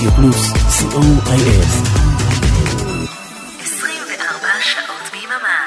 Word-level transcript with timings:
רדיו 0.00 0.10
פלוס, 0.12 0.52
co.il. 0.52 1.66
24 3.62 4.60
שעות 4.60 5.10
ביממה. 5.12 5.58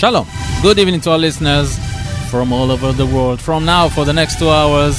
Shalom. 0.00 0.26
Good 0.62 0.78
evening 0.78 1.00
to 1.02 1.10
our 1.12 1.18
listeners 1.18 1.78
from 2.30 2.52
all 2.52 2.70
over 2.70 2.92
the 2.92 3.06
world. 3.06 3.40
From 3.40 3.64
now, 3.64 3.88
for 3.88 4.04
the 4.04 4.12
next 4.12 4.38
two 4.38 4.50
hours, 4.50 4.96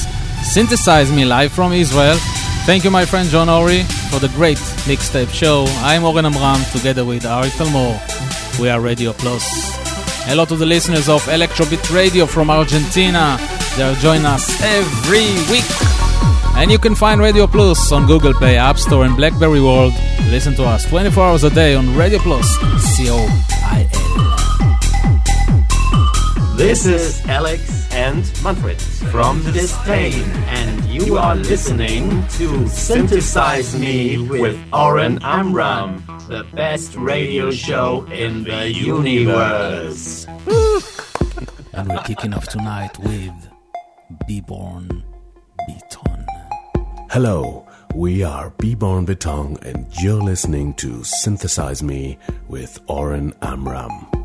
synthesize 0.56 1.12
me 1.12 1.26
live 1.26 1.52
from 1.52 1.74
Israel. 1.74 2.18
Thank 2.66 2.84
you, 2.86 2.92
my 2.92 3.06
friend 3.06 3.28
John 3.30 3.50
Ori, 3.50 3.84
for 4.12 4.20
the 4.20 4.32
great 4.40 4.62
mixtape 4.90 5.32
show. 5.42 5.66
I'm 5.90 6.04
Oren 6.06 6.26
Amram, 6.26 6.62
together 6.72 7.04
with 7.06 7.26
Ari 7.26 7.52
Talmor. 7.58 7.94
We 8.60 8.70
are 8.70 8.80
Radio 8.80 9.12
Plus. 9.14 9.46
Hello 10.29 10.45
to 10.45 10.57
the 10.57 10.67
listeners 10.67 11.09
of 11.09 11.23
Electrobit 11.23 11.91
Radio 11.91 12.27
from 12.27 12.51
Argentina. 12.51 13.39
They'll 13.79 13.95
join 13.95 14.27
us 14.27 14.61
every 14.61 15.25
week. 15.51 15.65
And 16.55 16.71
you 16.71 16.79
can 16.79 16.95
find 16.95 17.19
Radio 17.19 17.47
Plus 17.47 17.91
on 17.93 18.07
Google 18.07 18.35
Play, 18.35 18.59
App 18.59 18.77
Store, 18.77 19.07
and 19.07 19.17
Blackberry 19.17 19.63
World. 19.63 19.95
Listen 20.27 20.55
to 20.57 20.65
us 20.65 20.85
24 20.85 21.25
hours 21.25 21.45
a 21.45 21.51
day 21.51 21.75
on 21.75 21.97
Radio 21.97 22.19
Plus, 22.19 22.47
C-O-I-L. 22.97 23.97
This 26.59 26.85
is 26.85 27.25
Alex 27.25 27.91
and 27.95 28.31
Manfred 28.45 28.83
from 29.11 29.41
Disdain, 29.53 30.13
and 30.49 30.85
you 30.85 31.17
are 31.17 31.37
listening 31.37 32.11
to 32.33 32.69
Synthesize 32.69 33.79
Me 33.79 34.19
with 34.19 34.59
Oren 34.75 35.21
Amram, 35.23 36.05
the 36.29 36.45
best 36.55 36.95
radio 36.95 37.51
show 37.51 38.05
in 38.13 38.45
the 38.45 38.71
universe. 38.71 40.27
And 41.73 41.89
we're 41.91 42.03
kicking 42.03 42.35
off 42.35 42.49
tonight 42.49 42.99
with 42.99 43.49
Be 44.27 44.41
Born 44.41 45.05
Beaton. 45.69 46.27
Hello, 47.09 47.69
we 47.95 48.25
are 48.25 48.51
Beborn 48.51 49.07
Beton, 49.07 49.59
and 49.63 49.87
you're 50.03 50.21
listening 50.21 50.75
to 50.75 51.05
Synthesize 51.05 51.81
Me 51.85 52.19
with 52.49 52.81
Oren 52.89 53.33
Amram. 53.43 54.18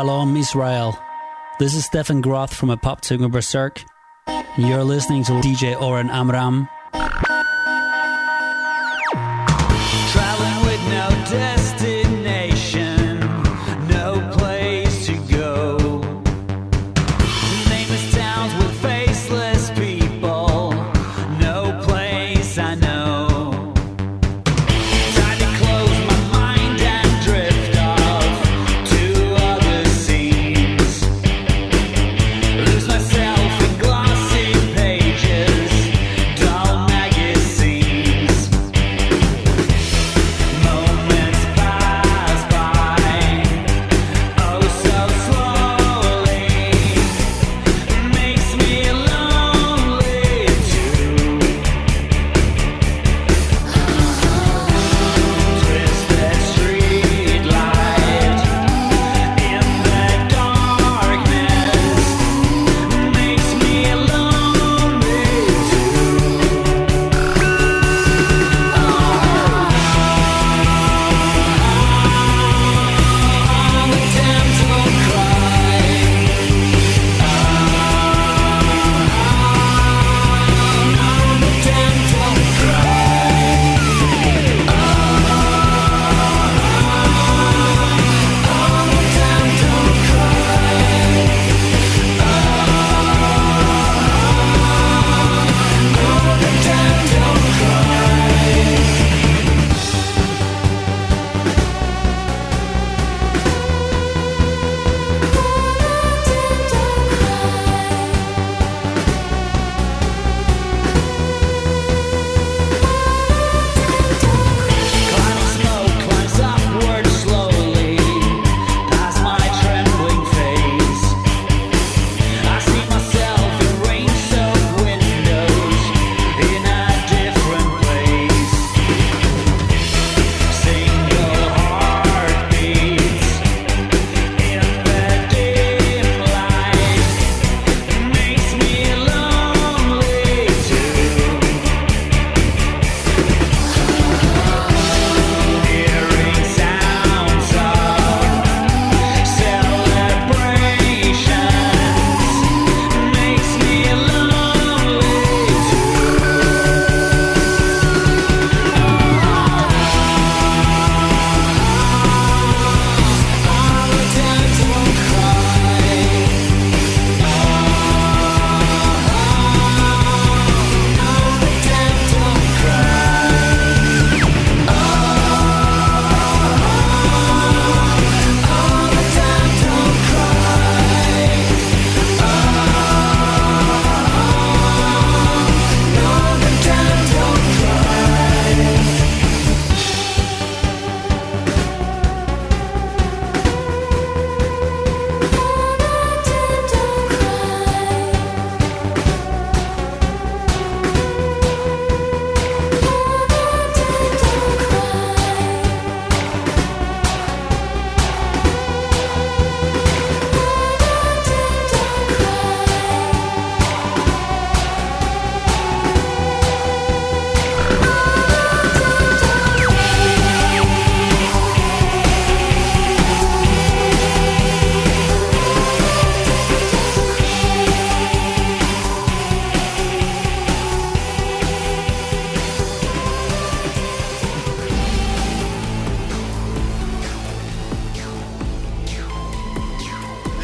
Shalom 0.00 0.34
Israel. 0.34 0.98
This 1.58 1.74
is 1.74 1.84
Stephan 1.84 2.22
Groth 2.22 2.54
from 2.54 2.70
A 2.70 2.76
Pop 2.78 3.02
Berzerk, 3.02 3.84
you're 4.56 4.82
listening 4.82 5.24
to 5.24 5.32
DJ 5.32 5.78
Oren 5.78 6.08
Amram 6.08 6.70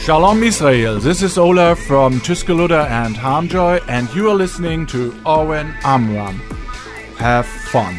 Shalom 0.07 0.45
Israel, 0.45 1.01
this 1.01 1.21
is 1.21 1.37
Ola 1.37 1.75
from 1.75 2.21
Tuscaloosa 2.21 2.87
and 2.89 3.17
Harmjoy, 3.17 3.83
and 3.89 4.09
you 4.15 4.31
are 4.31 4.37
listening 4.37 4.87
to 4.87 5.13
Oren 5.27 5.75
Amram. 5.83 6.37
Have 7.19 7.45
fun. 7.45 7.99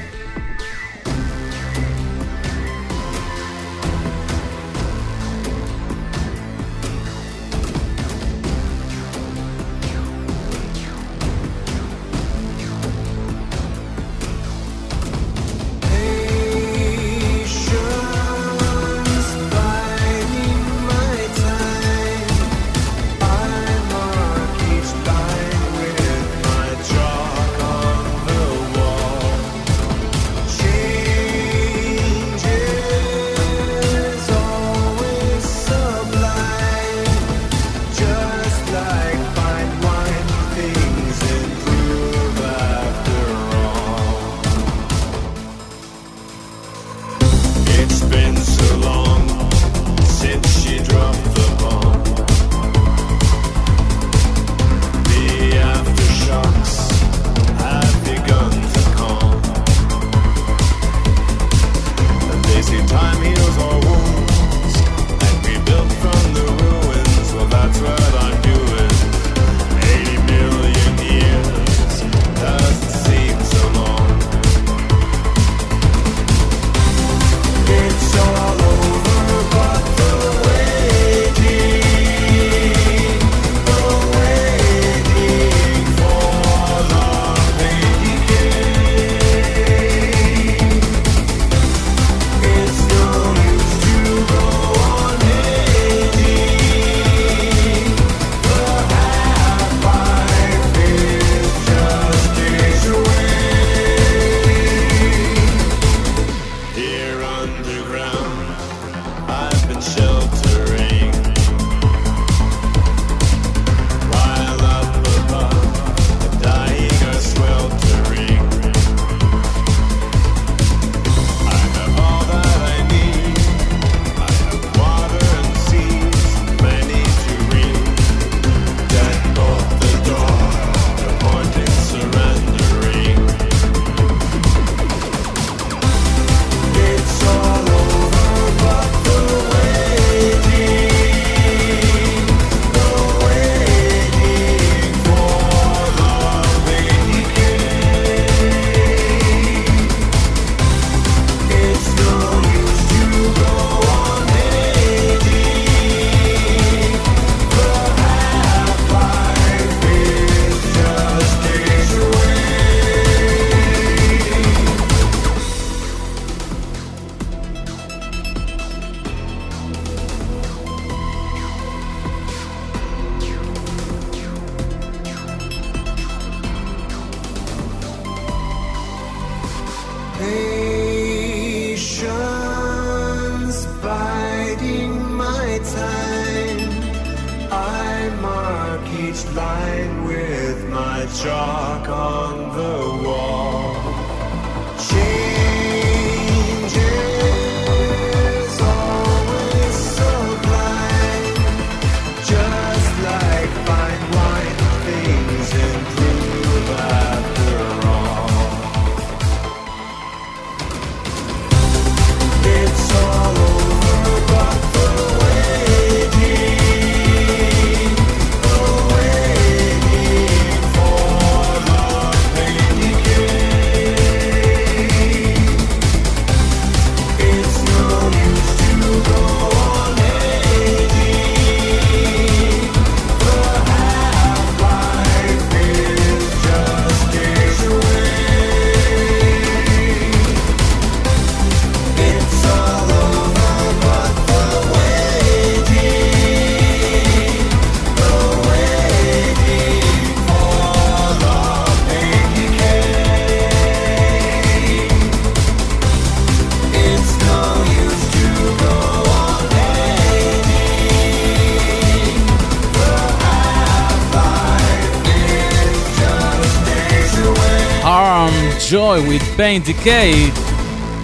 Pain 269.37 269.61
Decay, 269.61 270.31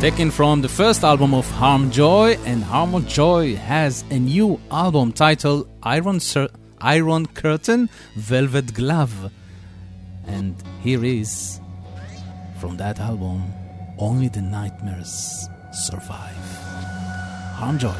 taken 0.01 0.31
from 0.31 0.61
the 0.63 0.67
first 0.67 1.03
album 1.03 1.35
of 1.35 1.47
Harm 1.51 1.91
Joy, 1.91 2.35
and 2.45 2.63
Harm 2.63 3.05
Joy 3.05 3.55
has 3.57 4.03
a 4.09 4.17
new 4.17 4.59
album 4.71 5.11
titled 5.13 5.69
Iron, 5.83 6.19
Sur- 6.19 6.49
Iron 6.81 7.27
Curtain 7.27 7.91
Velvet 8.15 8.73
Glove. 8.73 9.31
And 10.25 10.55
here 10.81 11.05
is, 11.05 11.59
from 12.59 12.77
that 12.77 12.99
album, 12.99 13.53
Only 13.99 14.29
the 14.29 14.41
Nightmares 14.41 15.47
Survive. 15.71 16.35
Harm 17.53 17.77
Joy, 17.77 17.93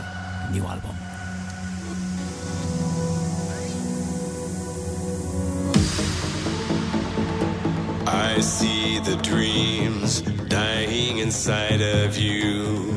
new 0.51 0.63
album. 0.63 0.92
See 8.43 8.99
the 8.99 9.15
dreams 9.17 10.21
dying 10.49 11.19
inside 11.19 11.81
of 11.81 12.17
you. 12.17 12.93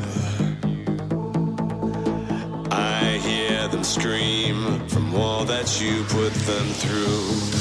I 2.71 3.21
hear 3.23 3.69
them 3.69 3.85
scream 3.85 4.89
from 4.89 5.15
all 5.15 5.45
that 5.45 5.81
you 5.81 6.03
put 6.05 6.33
them 6.33 6.67
through. 6.83 7.56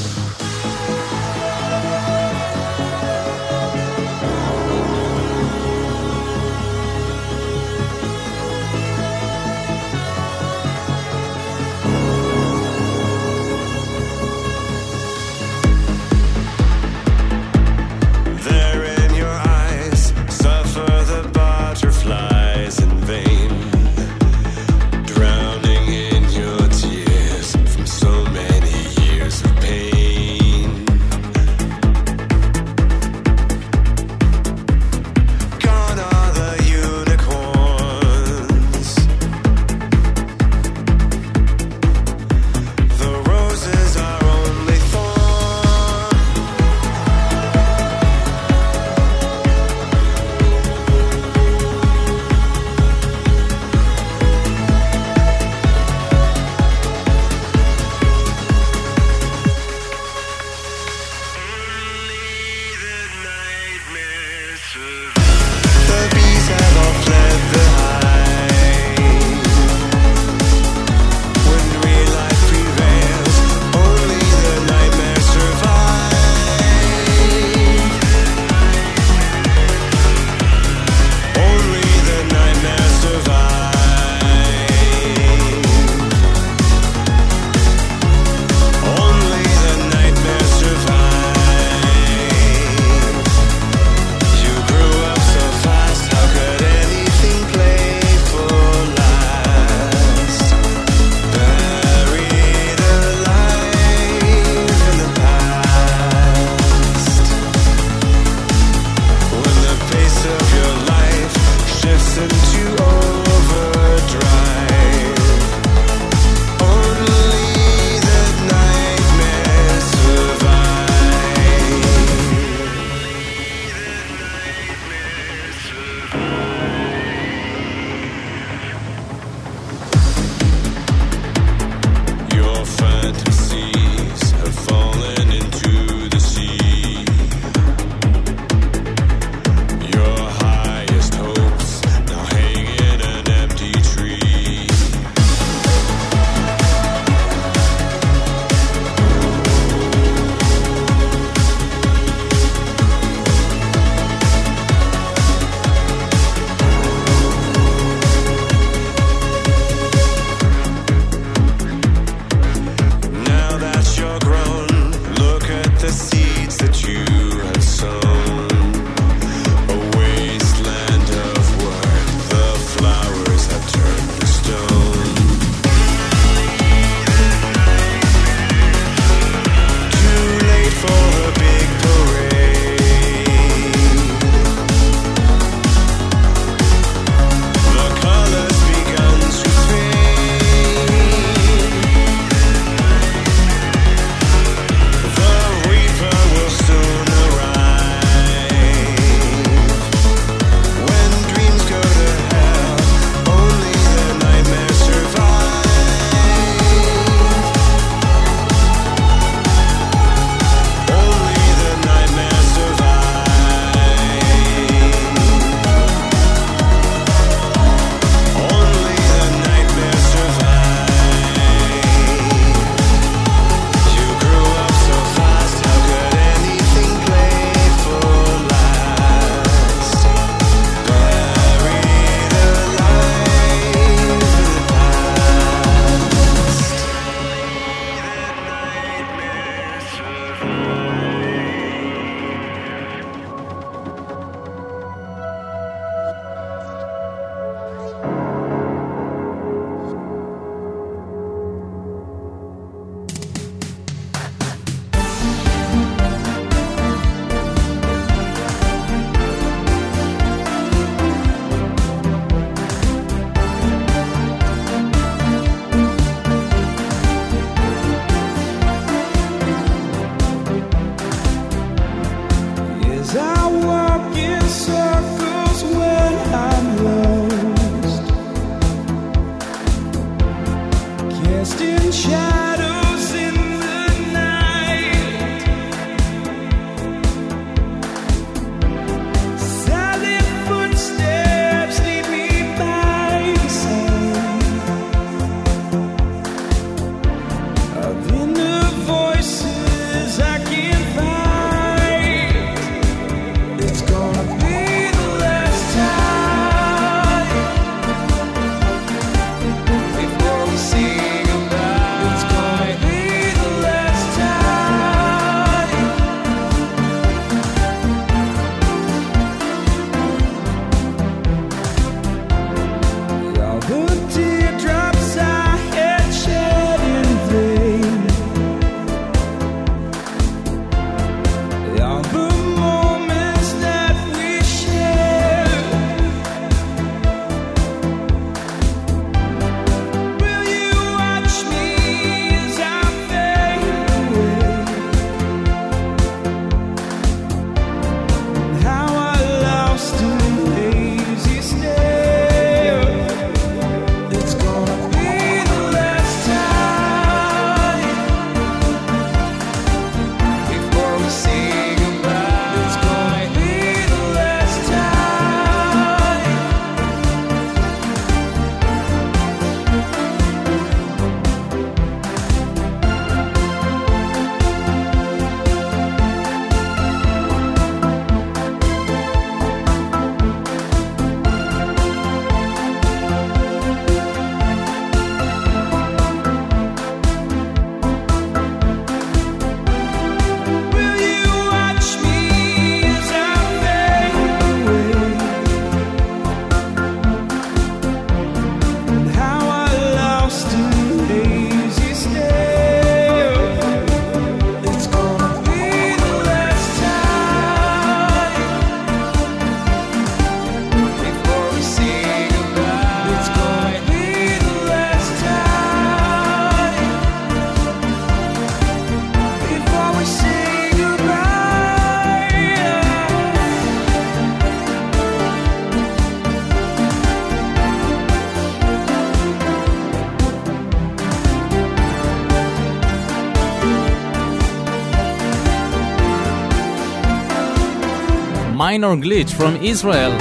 Minor 438.77 438.97
Glitch 438.97 439.31
from 439.31 439.55
Israel. 439.63 440.11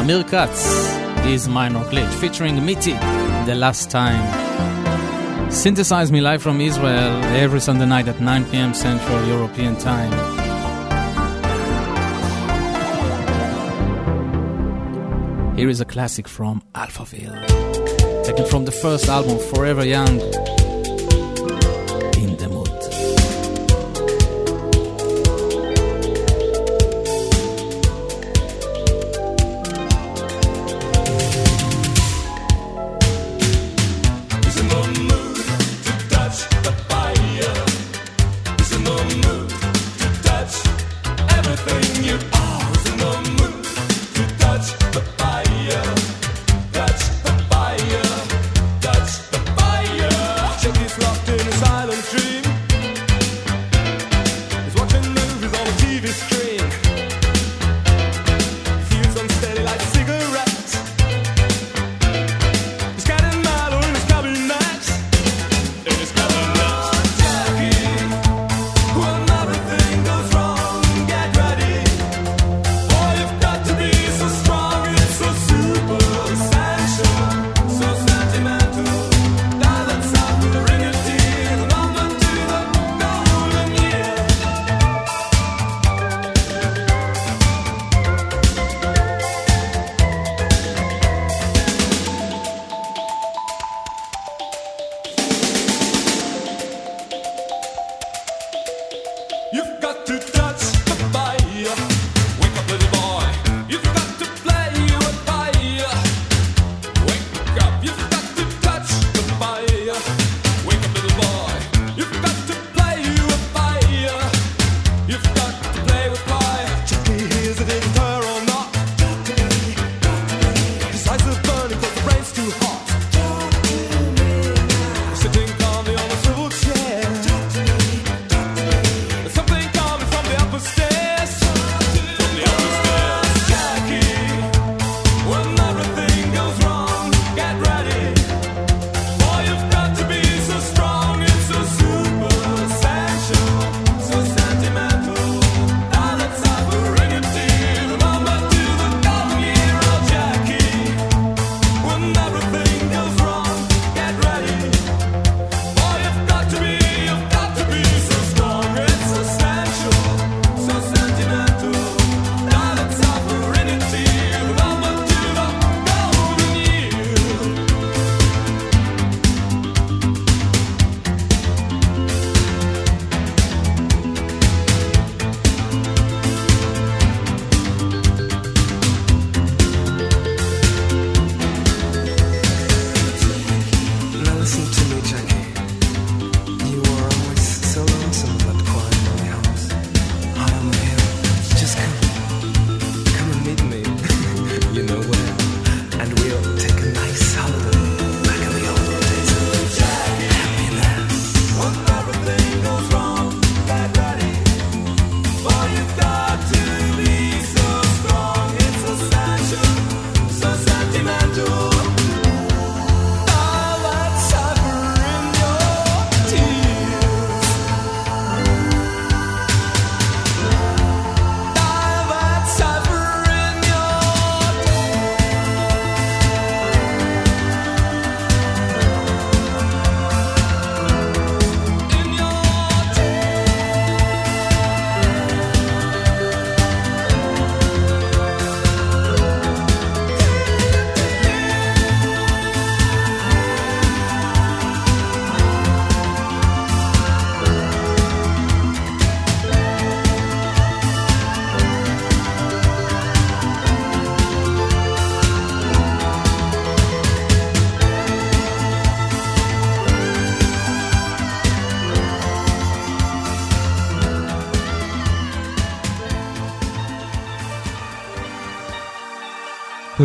Amir 0.00 0.24
Katz 0.24 0.64
is 1.26 1.46
Minor 1.46 1.84
Glitch 1.90 2.10
featuring 2.14 2.64
Mitty 2.64 2.94
the 3.44 3.54
last 3.54 3.90
time. 3.90 4.22
Synthesize 5.50 6.10
Me 6.10 6.22
Live 6.22 6.40
from 6.40 6.62
Israel 6.62 7.12
every 7.44 7.60
Sunday 7.60 7.84
night 7.84 8.08
at 8.08 8.22
9 8.22 8.44
p.m. 8.46 8.72
Central 8.72 9.22
European 9.26 9.76
Time. 9.76 10.12
Here 15.58 15.68
is 15.68 15.82
a 15.82 15.84
classic 15.84 16.28
from 16.28 16.62
Alphaville, 16.74 18.24
taken 18.24 18.46
from 18.46 18.64
the 18.64 18.72
first 18.72 19.08
album 19.08 19.38
Forever 19.38 19.84
Young 19.84 20.22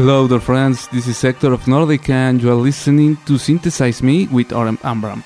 Hello, 0.02 0.28
dear 0.28 0.40
friends. 0.40 0.88
This 0.88 1.06
is 1.06 1.16
Sector 1.16 1.54
of 1.54 1.66
Nordika, 1.66 2.10
and 2.10 2.42
you 2.42 2.50
are 2.50 2.56
listening 2.56 3.18
to 3.28 3.38
Synthesize 3.38 4.02
Me 4.02 4.26
with 4.32 4.52
Oren 4.52 4.80
Amram. 4.84 5.24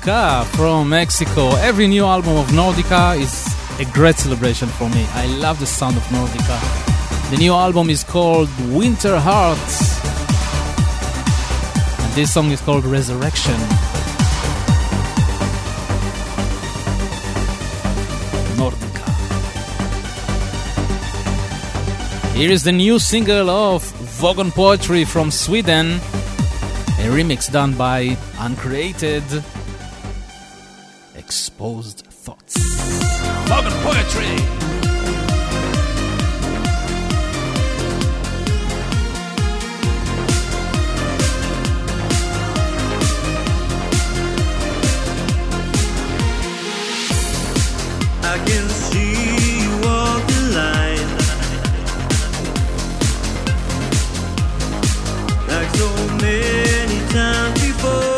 Nordika 0.00 0.46
from 0.56 0.88
Mexico. 0.88 1.50
Every 1.56 1.86
new 1.86 2.04
album 2.04 2.36
of 2.36 2.46
Nordika 2.48 3.18
is 3.18 3.54
a 3.78 3.90
great 3.92 4.16
celebration 4.16 4.68
for 4.68 4.88
me. 4.88 5.06
I 5.12 5.26
love 5.26 5.60
the 5.60 5.66
sound 5.66 5.96
of 5.96 6.02
Nordika. 6.04 7.30
The 7.30 7.36
new 7.36 7.52
album 7.52 7.90
is 7.90 8.02
called 8.02 8.48
Winter 8.70 9.18
Hearts. 9.18 10.00
And 12.02 12.14
this 12.14 12.32
song 12.32 12.50
is 12.50 12.60
called 12.62 12.84
Resurrection. 12.86 13.54
Nordika. 18.56 19.10
Here 22.34 22.50
is 22.50 22.62
the 22.64 22.72
new 22.72 22.98
single 22.98 23.50
of 23.50 23.84
Vogon 24.18 24.50
Poetry 24.50 25.04
from 25.04 25.30
Sweden, 25.30 25.96
a 27.00 27.08
remix 27.10 27.52
done 27.52 27.74
by 27.74 28.16
Uncreated 28.38 29.24
Exposed 31.60 32.06
Thoughts. 32.06 32.56
Vogon 33.44 33.74
Poetry! 33.82 34.32
I 48.22 48.38
can 48.46 48.66
see 48.70 49.60
you 49.60 49.72
walk 49.82 50.26
the 50.32 50.42
line 50.56 51.10
like 55.46 55.70
so 55.76 55.88
many 56.22 56.98
times 57.12 57.60
before. 57.60 58.09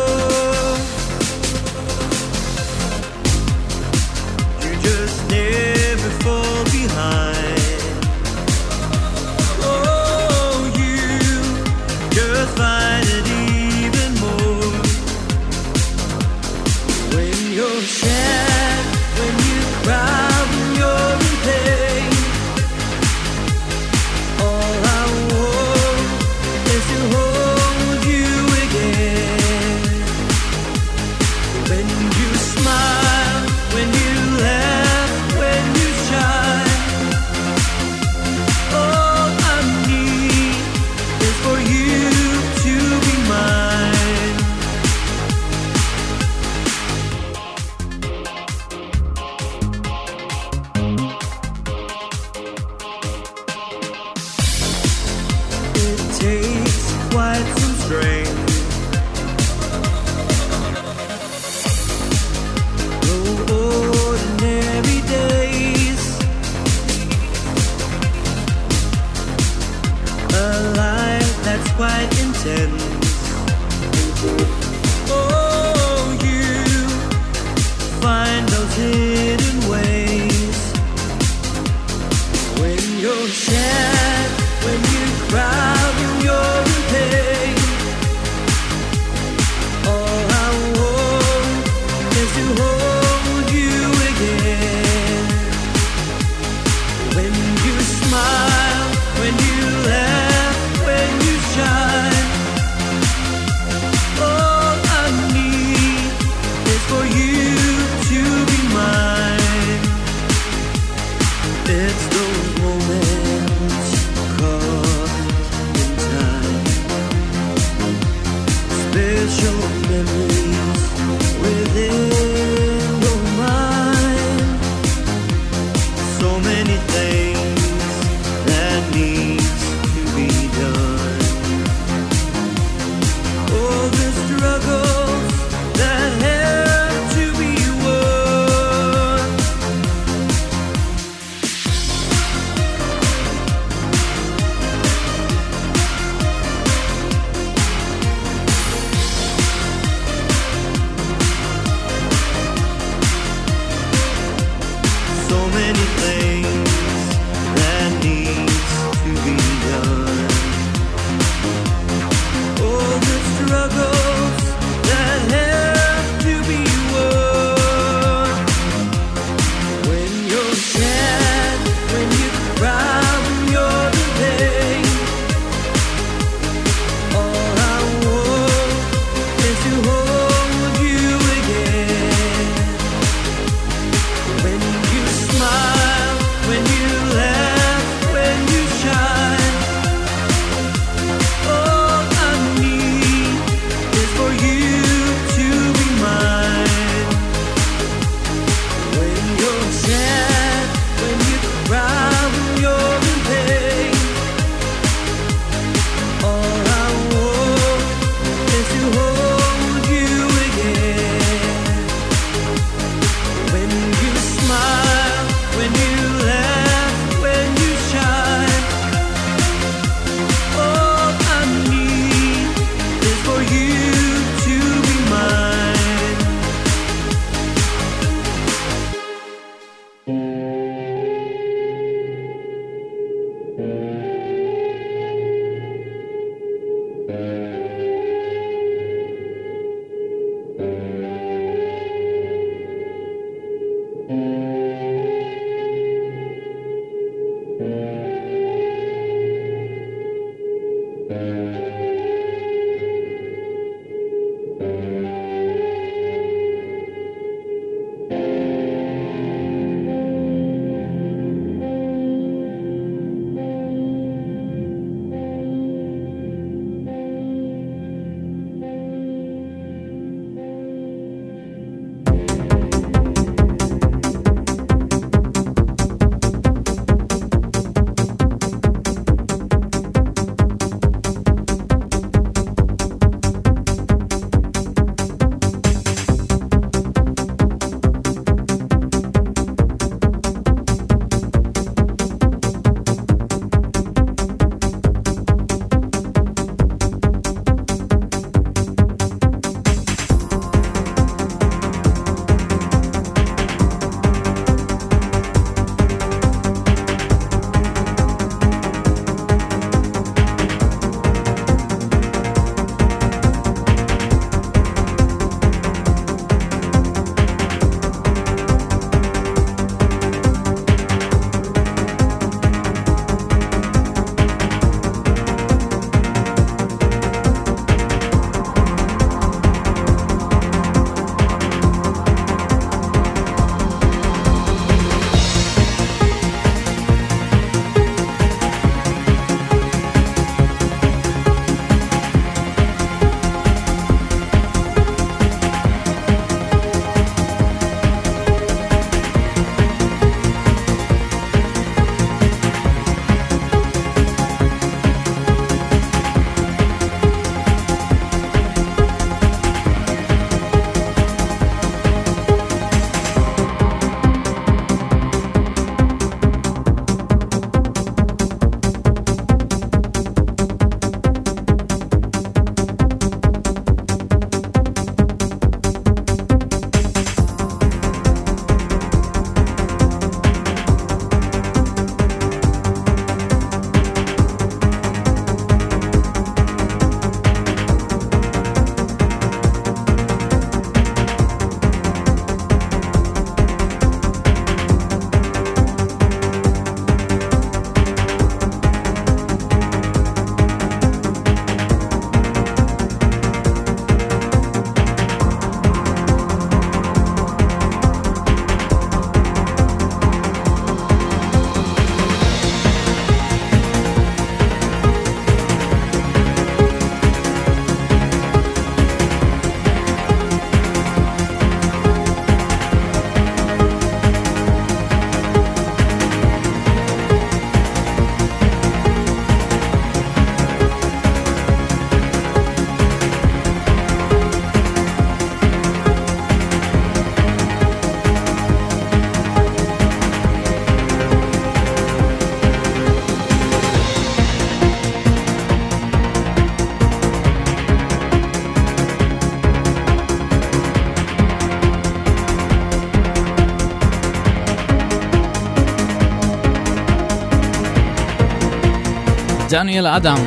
Daniel 459.53 459.85
Adam. 459.85 460.17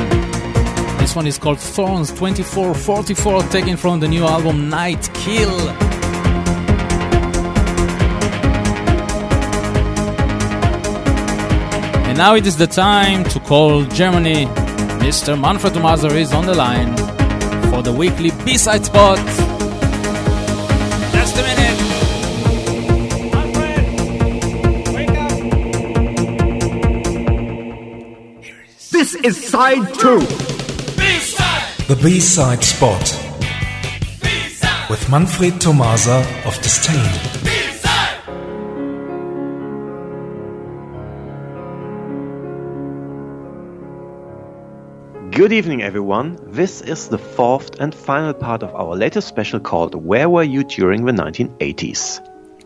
This 0.99 1.17
one 1.17 1.27
is 1.27 1.37
called 1.37 1.59
Thorns 1.59 2.11
2444, 2.11 3.43
taken 3.51 3.77
from 3.77 3.99
the 3.99 4.07
new 4.07 4.25
album 4.25 4.69
Night 4.69 5.11
Kill. 5.15 5.69
And 12.07 12.17
now 12.17 12.37
it 12.37 12.47
is 12.47 12.57
the 12.57 12.69
time 12.69 13.25
to 13.25 13.41
call 13.41 13.83
Germany. 13.87 14.47
Mr. 15.03 15.37
Manfred 15.37 15.73
Tomaser 15.73 16.15
is 16.15 16.33
on 16.33 16.47
the 16.47 16.55
line 16.55 16.97
for 17.73 17.83
the 17.83 17.93
weekly 17.93 18.31
B-side 18.45 18.85
spot. 18.85 19.46
This 29.57 31.31
is 31.31 31.35
side. 31.35 31.89
The 31.89 31.97
B-side 31.97 32.63
spot 32.63 33.01
B-side. 34.23 34.91
with 34.91 35.09
Manfred 35.11 35.59
Tomasa 35.63 36.19
of 36.45 36.61
Disdain. 36.61 37.11
Good 45.31 45.53
evening, 45.55 45.83
everyone. 45.83 46.39
This 46.43 46.83
is 46.83 47.09
the 47.09 47.17
fourth 47.17 47.81
and 47.81 47.95
final 47.95 48.35
part 48.35 48.63
of 48.63 48.75
our 48.75 48.95
latest 48.95 49.27
special 49.27 49.59
called 49.59 49.95
Where 49.95 50.29
Were 50.29 50.43
You 50.43 50.65
During 50.65 51.07
the 51.07 51.13
1980s? 51.13 52.21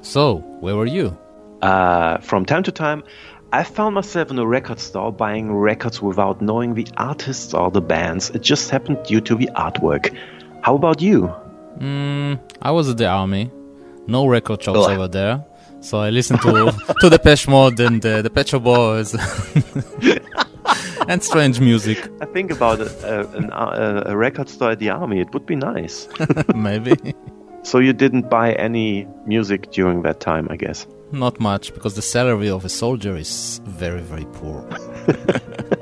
So, 0.05 0.39
where 0.59 0.75
were 0.75 0.87
you? 0.87 1.17
Uh, 1.63 2.19
from 2.19 2.47
time 2.47 2.63
to 2.65 2.73
time, 2.73 3.05
I 3.53 3.65
found 3.65 3.95
myself 3.97 4.31
in 4.31 4.39
a 4.39 4.47
record 4.47 4.79
store 4.79 5.13
buying 5.13 5.53
records 5.53 6.01
without 6.01 6.41
knowing 6.41 6.75
the 6.75 6.87
artists 6.97 7.53
or 7.53 7.71
the 7.71 7.81
bands. 7.81 8.31
It 8.31 8.43
just 8.43 8.71
happened 8.71 8.99
due 9.05 9.21
to 9.23 9.35
the 9.35 9.49
artwork. 9.57 10.15
How 10.63 10.77
about 10.77 11.01
you? 11.01 11.33
Mm, 11.79 12.39
I 12.63 12.71
was 12.71 12.89
at 12.89 12.99
the 12.99 13.07
army. 13.09 13.51
No 14.07 14.27
record 14.27 14.63
shops 14.63 14.79
Oh. 14.79 14.91
over 14.93 15.09
there. 15.09 15.45
So 15.81 15.99
I 15.99 16.11
listened 16.11 16.43
to 16.43 16.73
to 17.01 17.09
Depeche 17.11 17.49
Mode 17.49 17.81
and 17.81 18.05
uh, 18.05 18.21
the 18.23 18.29
Pet 18.31 18.49
Shop 18.49 18.63
Boys 18.63 19.15
and 21.09 21.23
strange 21.23 21.59
music. 21.59 21.99
I 22.21 22.27
think 22.27 22.51
about 22.51 22.81
a, 22.81 22.89
a, 23.21 23.27
an, 23.37 23.51
uh, 23.51 24.03
a 24.07 24.17
record 24.17 24.49
store 24.51 24.73
at 24.73 24.79
the 24.79 24.91
army. 24.91 25.21
It 25.21 25.33
would 25.33 25.47
be 25.47 25.57
nice. 25.57 26.07
Maybe 26.55 27.15
so 27.63 27.79
you 27.79 27.93
didn't 27.93 28.29
buy 28.31 28.53
any 28.55 29.07
music 29.27 29.71
during 29.71 30.03
that 30.03 30.21
time, 30.21 30.49
I 30.51 30.57
guess. 30.57 30.87
Not 31.13 31.41
much 31.41 31.75
because 31.75 31.95
the 31.95 32.03
salary 32.03 32.51
of 32.51 32.65
a 32.65 32.69
soldier 32.69 33.17
is 33.17 33.61
very 33.65 34.03
very 34.03 34.27
poor. 34.33 34.69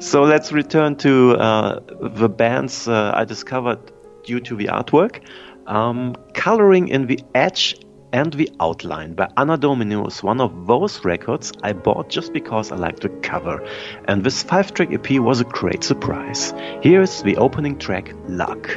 So 0.00 0.24
let's 0.24 0.50
return 0.50 0.96
to 0.96 1.36
uh, 1.36 1.80
the 2.00 2.28
bands 2.28 2.88
uh, 2.88 3.12
I 3.14 3.24
discovered 3.24 3.78
due 4.24 4.40
to 4.40 4.56
the 4.56 4.66
artwork. 4.66 5.20
Um, 5.66 6.16
Coloring 6.34 6.88
in 6.88 7.06
the 7.06 7.20
Edge 7.34 7.76
and 8.12 8.32
the 8.32 8.50
Outline 8.58 9.14
by 9.14 9.30
Anna 9.36 9.56
Domino 9.56 10.06
is 10.06 10.22
one 10.22 10.40
of 10.40 10.66
those 10.66 11.04
records 11.04 11.52
I 11.62 11.72
bought 11.72 12.08
just 12.08 12.32
because 12.32 12.72
I 12.72 12.76
liked 12.76 13.02
the 13.02 13.08
cover. 13.08 13.64
And 14.06 14.24
this 14.24 14.42
five 14.42 14.74
track 14.74 14.92
EP 14.92 15.20
was 15.20 15.40
a 15.40 15.44
great 15.44 15.84
surprise. 15.84 16.52
Here's 16.82 17.22
the 17.22 17.36
opening 17.36 17.78
track, 17.78 18.12
Luck. 18.26 18.68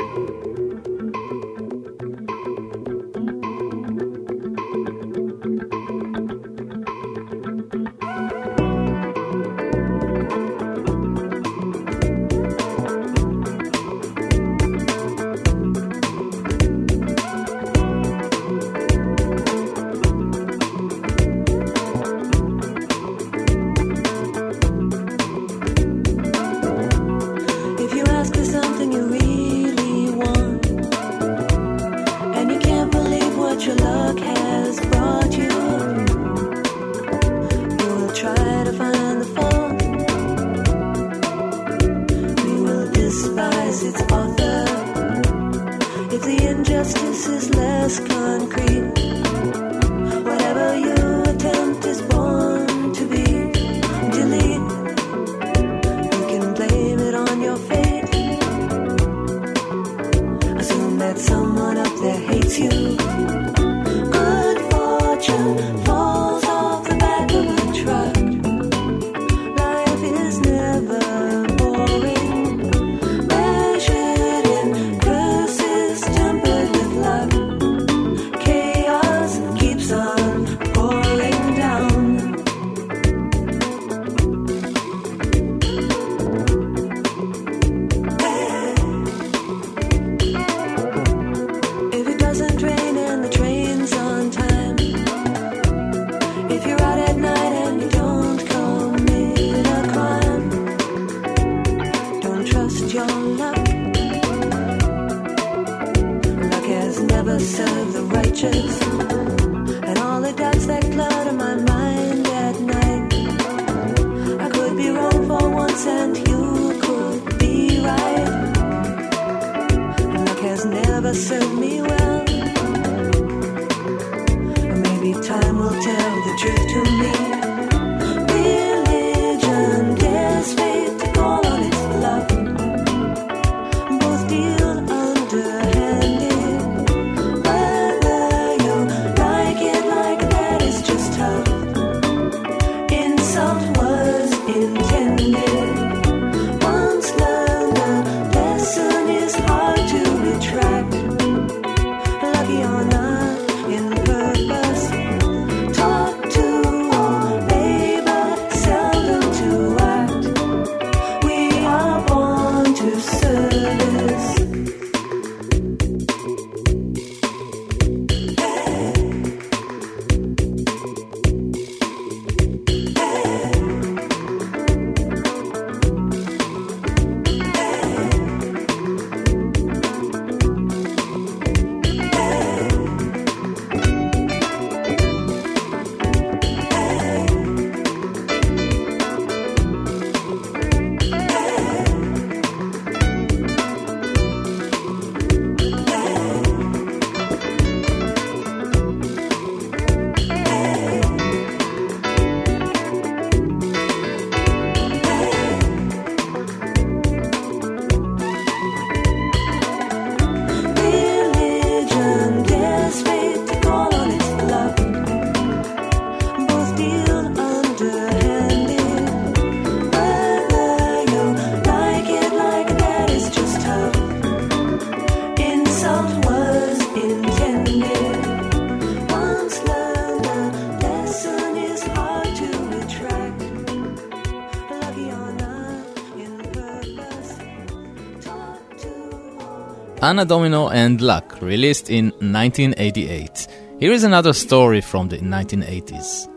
Anna 240.09 240.25
Domino 240.25 240.69
and 240.69 240.99
Luck, 241.01 241.39
released 241.39 241.91
in 241.91 242.05
1988. 242.05 243.47
Here 243.79 243.91
is 243.91 244.03
another 244.03 244.33
story 244.33 244.81
from 244.81 245.07
the 245.07 245.19
1980s. 245.19 246.27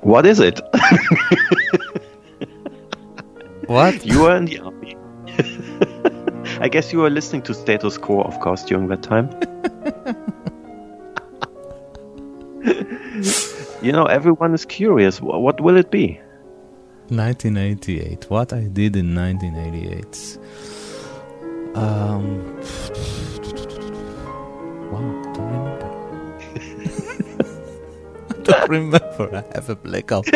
What 0.00 0.26
is 0.26 0.40
it? 0.40 0.60
What? 3.68 4.04
You 4.04 4.22
were 4.22 4.36
in 4.36 4.46
the 4.46 4.58
army. 4.58 4.96
I 6.60 6.68
guess 6.68 6.92
you 6.92 6.98
were 6.98 7.10
listening 7.10 7.42
to 7.42 7.54
Status 7.54 7.96
Quo, 7.96 8.22
of 8.22 8.40
course, 8.40 8.64
during 8.64 8.88
that 8.88 9.04
time. 9.04 9.30
you 13.82 13.92
know, 13.92 14.06
everyone 14.06 14.52
is 14.52 14.64
curious. 14.64 15.20
What 15.20 15.60
will 15.60 15.76
it 15.76 15.92
be? 15.92 16.20
1988. 17.08 18.28
What 18.30 18.52
I 18.52 18.66
did 18.66 18.96
in 18.96 19.14
1988. 19.14 20.38
Um. 21.76 22.56
Wow, 24.90 25.02
don't 25.34 25.50
remember. 25.52 25.88
I 28.30 28.32
don't 28.42 28.68
remember. 28.70 29.26
I 29.36 29.44
have 29.54 29.68
a 29.68 29.76
blackout. 29.76 30.26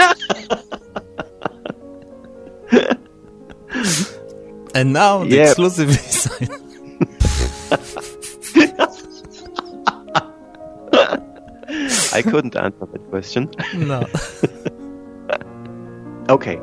and 4.74 4.92
now 4.92 5.24
the 5.24 5.36
Yeah. 5.36 5.46
exclusive 5.50 5.92
side. 5.98 6.50
I 12.12 12.22
couldn't 12.22 12.56
answer 12.56 12.86
that 12.86 13.10
question. 13.10 13.50
No. 13.74 14.04
Okay. 16.28 16.58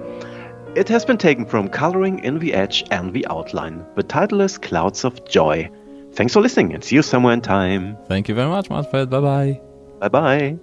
It 0.77 0.87
has 0.89 1.03
been 1.03 1.17
taken 1.17 1.47
from 1.47 1.69
Coloring 1.69 2.19
in 2.19 2.37
the 2.37 2.53
Edge 2.53 2.83
and 2.91 3.11
the 3.11 3.25
Outline. 3.31 3.83
The 3.95 4.03
title 4.03 4.41
is 4.41 4.59
Clouds 4.59 5.05
of 5.05 5.27
Joy. 5.27 5.71
Thanks 6.13 6.33
for 6.33 6.39
listening 6.39 6.71
and 6.75 6.83
see 6.83 6.97
you 6.97 7.01
somewhere 7.01 7.33
in 7.33 7.41
time. 7.41 7.97
Thank 8.05 8.29
you 8.29 8.35
very 8.35 8.47
much, 8.47 8.69
Manfred. 8.69 9.09
Bye 9.09 9.21
bye. 9.21 9.61
Bye 9.99 10.09
bye. 10.09 10.57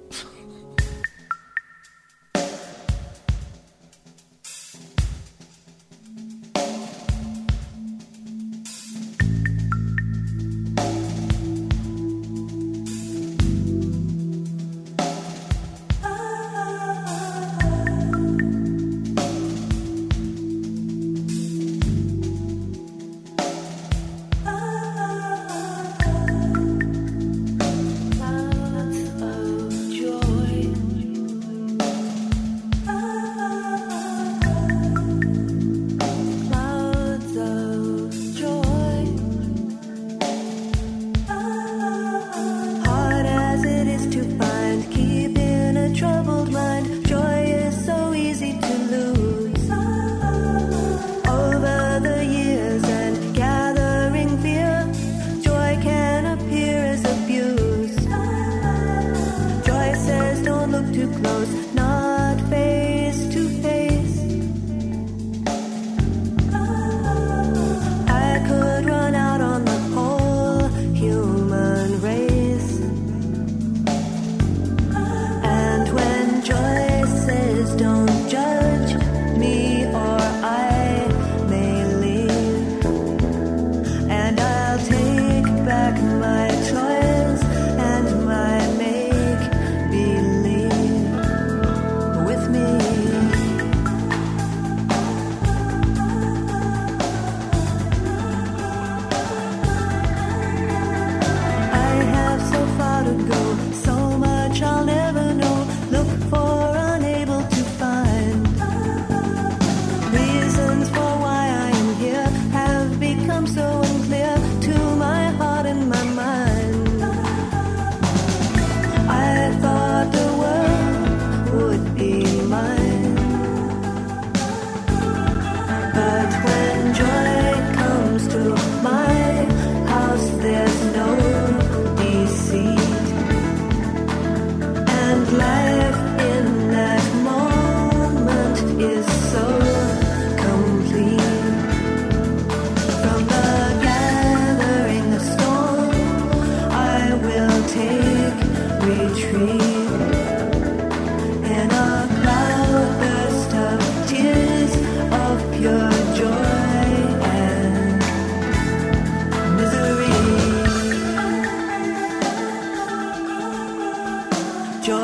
Joy 164.84 165.00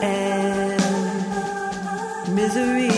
and 0.00 0.80
misery. 2.34 2.89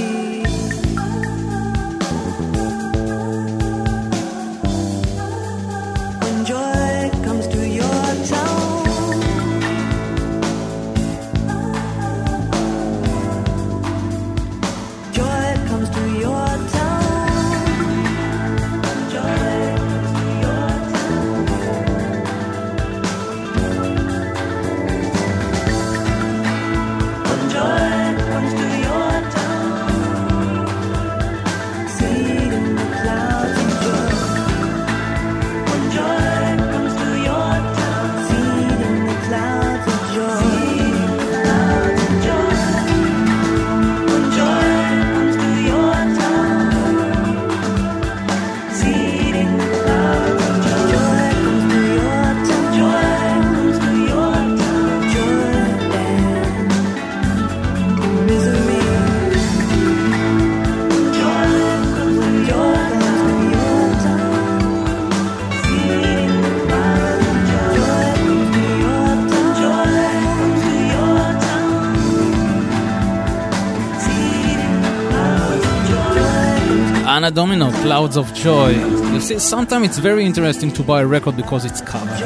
Anna 77.23 77.31
Domino, 77.31 77.70
Clouds 77.70 78.16
of 78.16 78.35
Joy. 78.35 78.70
You 78.70 79.20
see, 79.20 79.39
sometimes 79.39 79.87
it's 79.87 79.99
very 79.99 80.25
interesting 80.25 80.73
to 80.73 80.83
buy 80.83 81.03
a 81.03 81.07
record 81.07 81.37
because 81.37 81.64
it's 81.64 81.81
covered. 81.81 82.18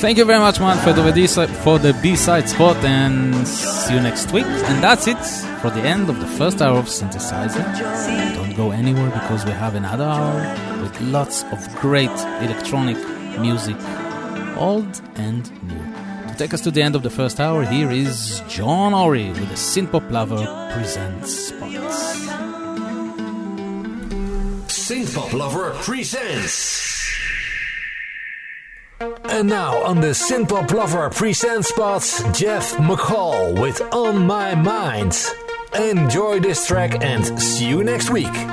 Thank 0.00 0.16
you 0.16 0.24
very 0.24 0.38
much, 0.38 0.58
Manfredo 0.58 1.52
for 1.62 1.78
the 1.78 1.92
B-side 2.02 2.48
spot, 2.48 2.82
and 2.82 3.46
see 3.46 3.92
you 3.92 4.00
next 4.00 4.32
week. 4.32 4.46
And 4.46 4.82
that's 4.82 5.06
it 5.06 5.22
for 5.60 5.68
the 5.68 5.82
end 5.82 6.08
of 6.08 6.20
the 6.20 6.26
first 6.26 6.62
hour 6.62 6.78
of 6.78 6.88
Synthesize 6.88 7.54
Me. 7.54 8.34
Don't 8.34 8.56
go 8.56 8.70
anywhere 8.70 9.10
because 9.10 9.44
we 9.44 9.50
have 9.50 9.74
another 9.74 10.04
hour 10.04 10.40
with 10.80 10.98
lots 11.02 11.44
of 11.52 11.58
great 11.76 12.08
electronic 12.40 12.96
music, 13.40 13.76
old 14.56 15.02
and 15.16 15.50
new. 15.68 16.28
To 16.28 16.34
take 16.38 16.54
us 16.54 16.62
to 16.62 16.70
the 16.70 16.80
end 16.80 16.96
of 16.96 17.02
the 17.02 17.10
first 17.10 17.40
hour, 17.40 17.66
here 17.66 17.90
is 17.90 18.42
John 18.48 18.94
Ori 18.94 19.28
with 19.28 19.50
the 19.50 19.56
Synth 19.56 19.92
Pop 19.92 20.10
Lover 20.10 20.46
presents 20.72 21.52
Synthpop 24.90 25.32
Lover 25.34 25.70
presents. 25.82 27.08
And 28.98 29.48
now 29.48 29.80
on 29.84 30.00
the 30.00 30.08
Synthpop 30.08 30.72
Lover 30.72 31.08
presents 31.10 31.68
spots, 31.68 32.24
Jeff 32.36 32.72
McCall 32.72 33.62
with 33.62 33.80
On 33.94 34.26
My 34.26 34.56
Mind. 34.56 35.16
Enjoy 35.78 36.40
this 36.40 36.66
track 36.66 37.04
and 37.04 37.40
see 37.40 37.68
you 37.68 37.84
next 37.84 38.10
week. 38.10 38.49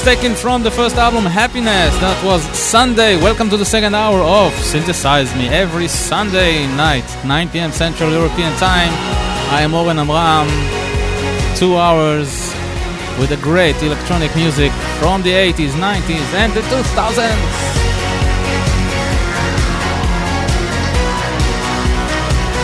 It's 0.00 0.08
taken 0.08 0.34
from 0.34 0.62
the 0.62 0.70
first 0.70 0.96
album 0.96 1.26
Happiness. 1.26 1.92
That 2.00 2.16
was 2.24 2.40
Sunday. 2.56 3.20
Welcome 3.20 3.50
to 3.50 3.58
the 3.58 3.66
second 3.66 3.94
hour 3.94 4.20
of 4.22 4.50
Synthesize 4.64 5.28
Me 5.36 5.46
every 5.48 5.88
Sunday 5.88 6.66
night, 6.74 7.04
9 7.26 7.50
p.m. 7.50 7.70
Central 7.70 8.10
European 8.10 8.50
Time. 8.56 8.88
I 9.52 9.60
am 9.60 9.74
Oren 9.74 9.98
Amram. 9.98 10.48
Two 11.54 11.76
hours 11.76 12.32
with 13.20 13.28
the 13.28 13.36
great 13.42 13.76
electronic 13.82 14.34
music 14.34 14.72
from 15.00 15.20
the 15.20 15.32
80s, 15.32 15.76
90s, 15.76 16.32
and 16.32 16.50
the 16.54 16.62
2000s. 16.62 17.60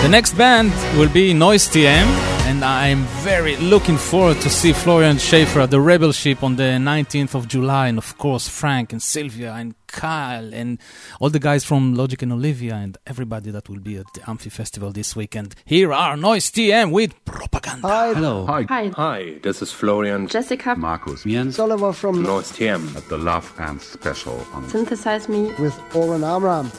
The 0.00 0.08
next 0.08 0.32
band 0.38 0.72
will 0.98 1.10
be 1.10 1.34
Noise 1.34 1.68
TM 1.68 2.25
and 2.46 2.64
I'm 2.64 3.02
very 3.24 3.56
looking 3.56 3.96
forward 3.96 4.40
to 4.42 4.48
see 4.48 4.72
Florian 4.72 5.18
Schaefer 5.18 5.66
the 5.66 5.80
Rebel 5.80 6.12
Ship 6.12 6.42
on 6.44 6.54
the 6.54 6.78
19th 6.78 7.34
of 7.34 7.48
July, 7.48 7.88
and 7.88 7.98
of 7.98 8.16
course 8.18 8.48
Frank 8.48 8.92
and 8.92 9.02
Sylvia 9.02 9.52
and 9.52 9.74
Kyle 9.88 10.54
and 10.54 10.78
all 11.20 11.28
the 11.28 11.40
guys 11.40 11.64
from 11.64 11.94
Logic 11.94 12.22
and 12.22 12.32
Olivia 12.32 12.74
and 12.74 12.96
everybody 13.06 13.50
that 13.50 13.68
will 13.68 13.80
be 13.80 13.96
at 13.96 14.06
the 14.14 14.28
Amphi 14.30 14.50
Festival 14.50 14.92
this 14.92 15.16
weekend. 15.16 15.56
Here 15.64 15.92
are 15.92 16.16
Noise 16.16 16.52
TM 16.52 16.92
with 16.92 17.12
Propaganda. 17.24 17.88
Hi. 17.88 18.14
Hello. 18.14 18.46
Hi. 18.46 18.62
Hi. 18.62 18.88
Hi. 18.88 19.38
This 19.42 19.60
is 19.60 19.72
Florian, 19.72 20.28
Jessica, 20.28 20.76
Markus, 20.76 21.26
Ian, 21.26 21.52
Oliver 21.58 21.92
from 21.92 22.22
Noise 22.22 22.52
TM 22.52 22.96
at 22.96 23.08
the 23.08 23.18
Love 23.18 23.52
and 23.58 23.80
Special 23.82 24.46
on 24.52 24.68
Synthesize 24.68 25.28
Me 25.28 25.52
with 25.58 25.76
Oren 25.96 26.22
Amram. 26.22 26.70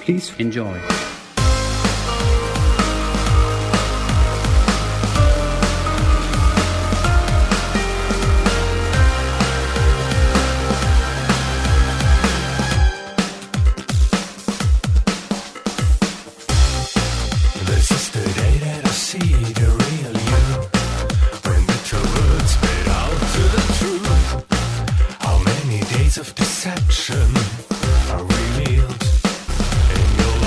Please 0.00 0.32
enjoy. 0.38 0.80
of 26.18 26.34
deception 26.34 27.36
are 28.10 28.24
revealed 28.24 29.02
in 29.94 30.08
your. 30.18 30.40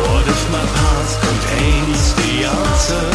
What 0.00 0.26
if 0.26 0.50
my 0.50 0.64
past 0.64 1.20
contains 1.20 2.14
the 2.14 2.32
answer 2.48 3.06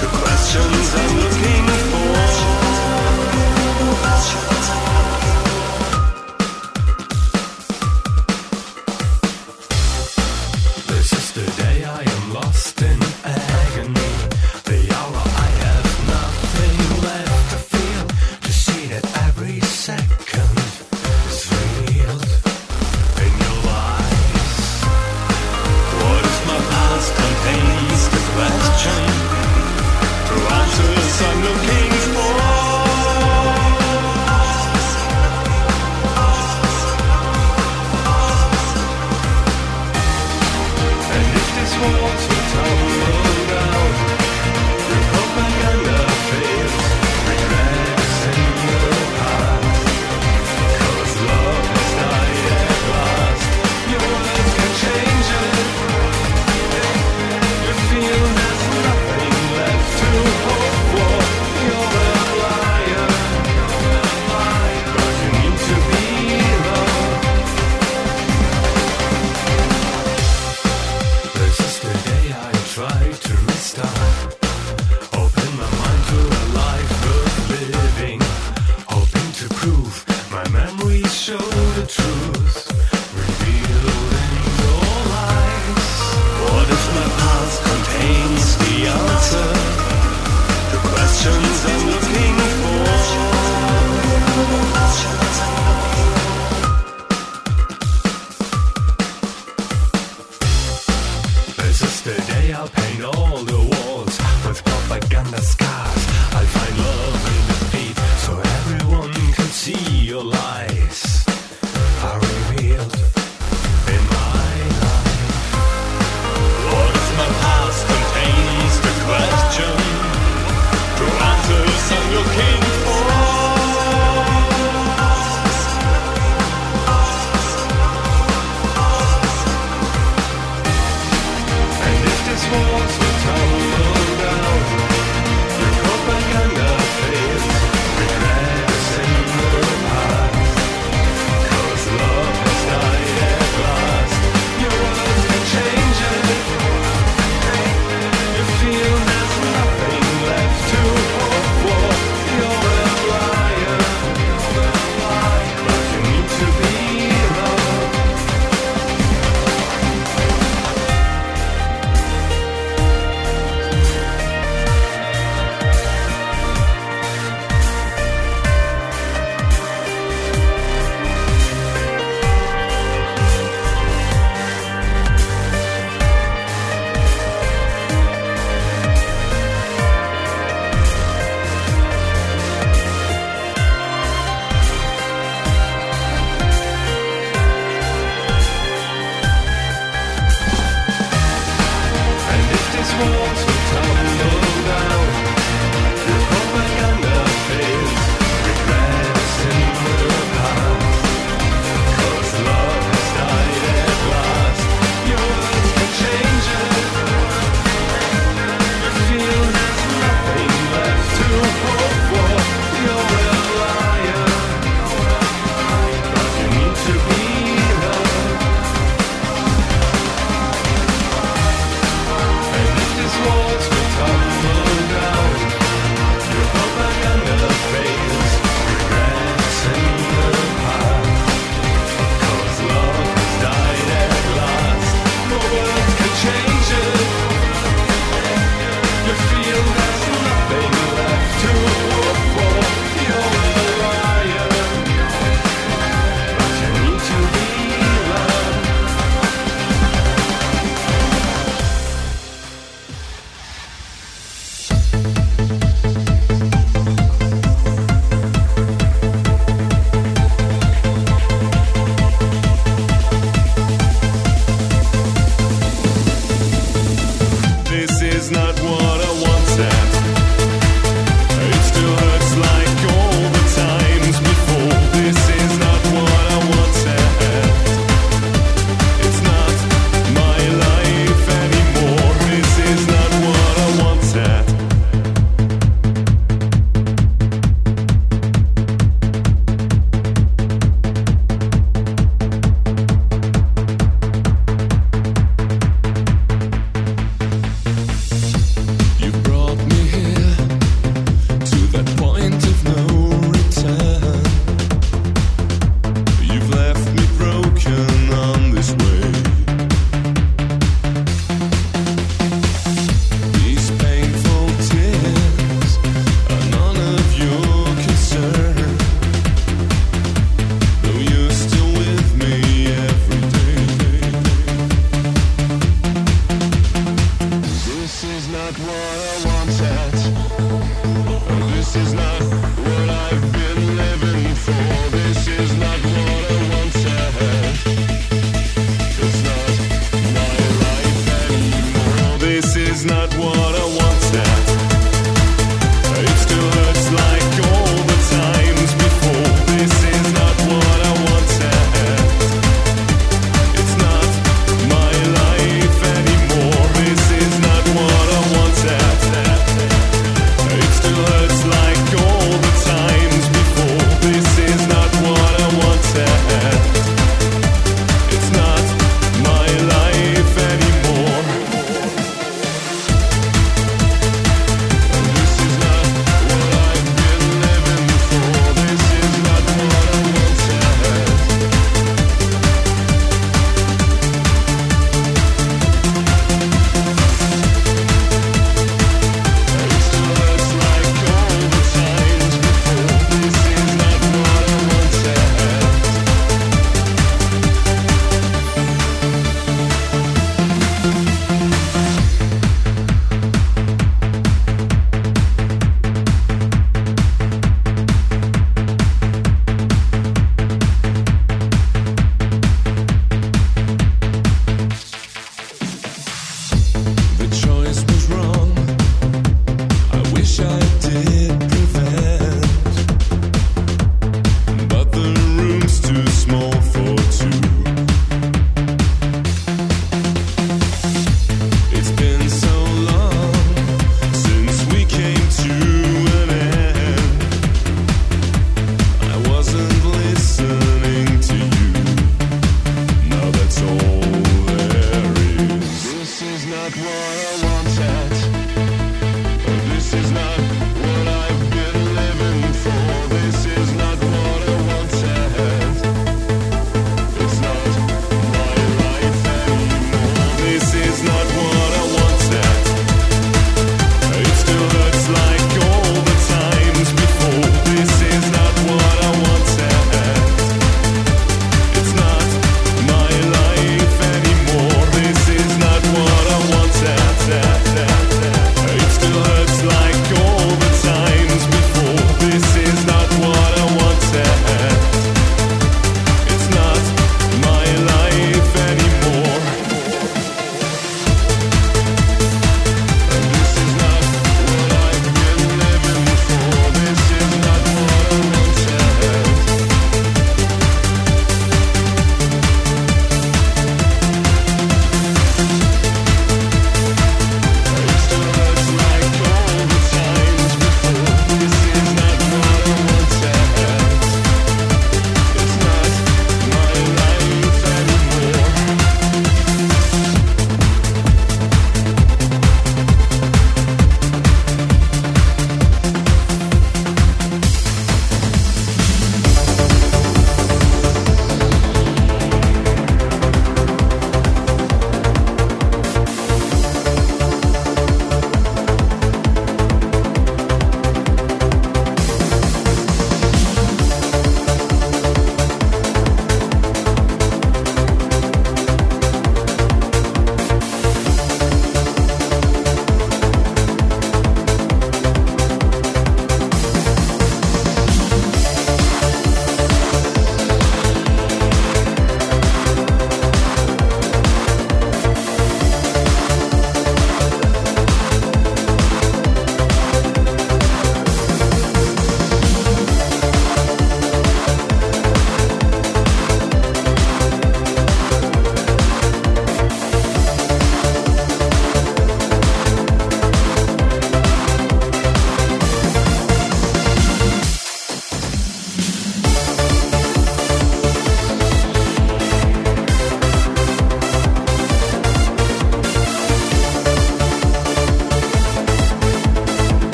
to 0.00 0.06
questions 0.18 0.94
I'm 0.94 1.16
looking 1.20 1.66
for? 1.82 1.87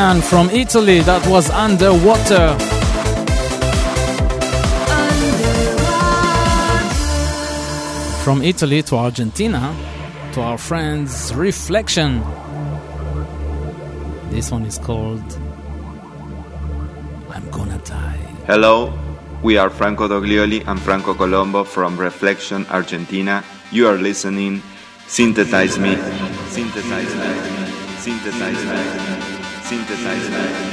From 0.00 0.48
Italy, 0.48 1.00
that 1.00 1.26
was 1.26 1.50
Underwater. 1.50 2.56
From 8.24 8.40
Italy 8.40 8.82
to 8.84 8.96
Argentina, 8.96 9.76
to 10.32 10.40
our 10.40 10.56
friends 10.56 11.34
Reflection. 11.34 12.24
This 14.30 14.50
one 14.50 14.64
is 14.64 14.78
called 14.78 15.38
I'm 17.28 17.50
Gonna 17.50 17.76
Die. 17.84 18.16
Hello, 18.46 18.98
we 19.42 19.58
are 19.58 19.68
Franco 19.68 20.08
Doglioli 20.08 20.66
and 20.66 20.80
Franco 20.80 21.12
Colombo 21.12 21.62
from 21.62 21.98
Reflection 21.98 22.64
Argentina. 22.70 23.44
You 23.70 23.86
are 23.88 23.98
listening. 23.98 24.62
Synthesize 25.08 25.78
me. 25.78 25.96
Synthesize 26.48 27.14
me. 27.14 27.20
Me. 27.20 27.98
Synthesize 27.98 28.64
me 28.64 28.99
synthesizer 29.70 30.69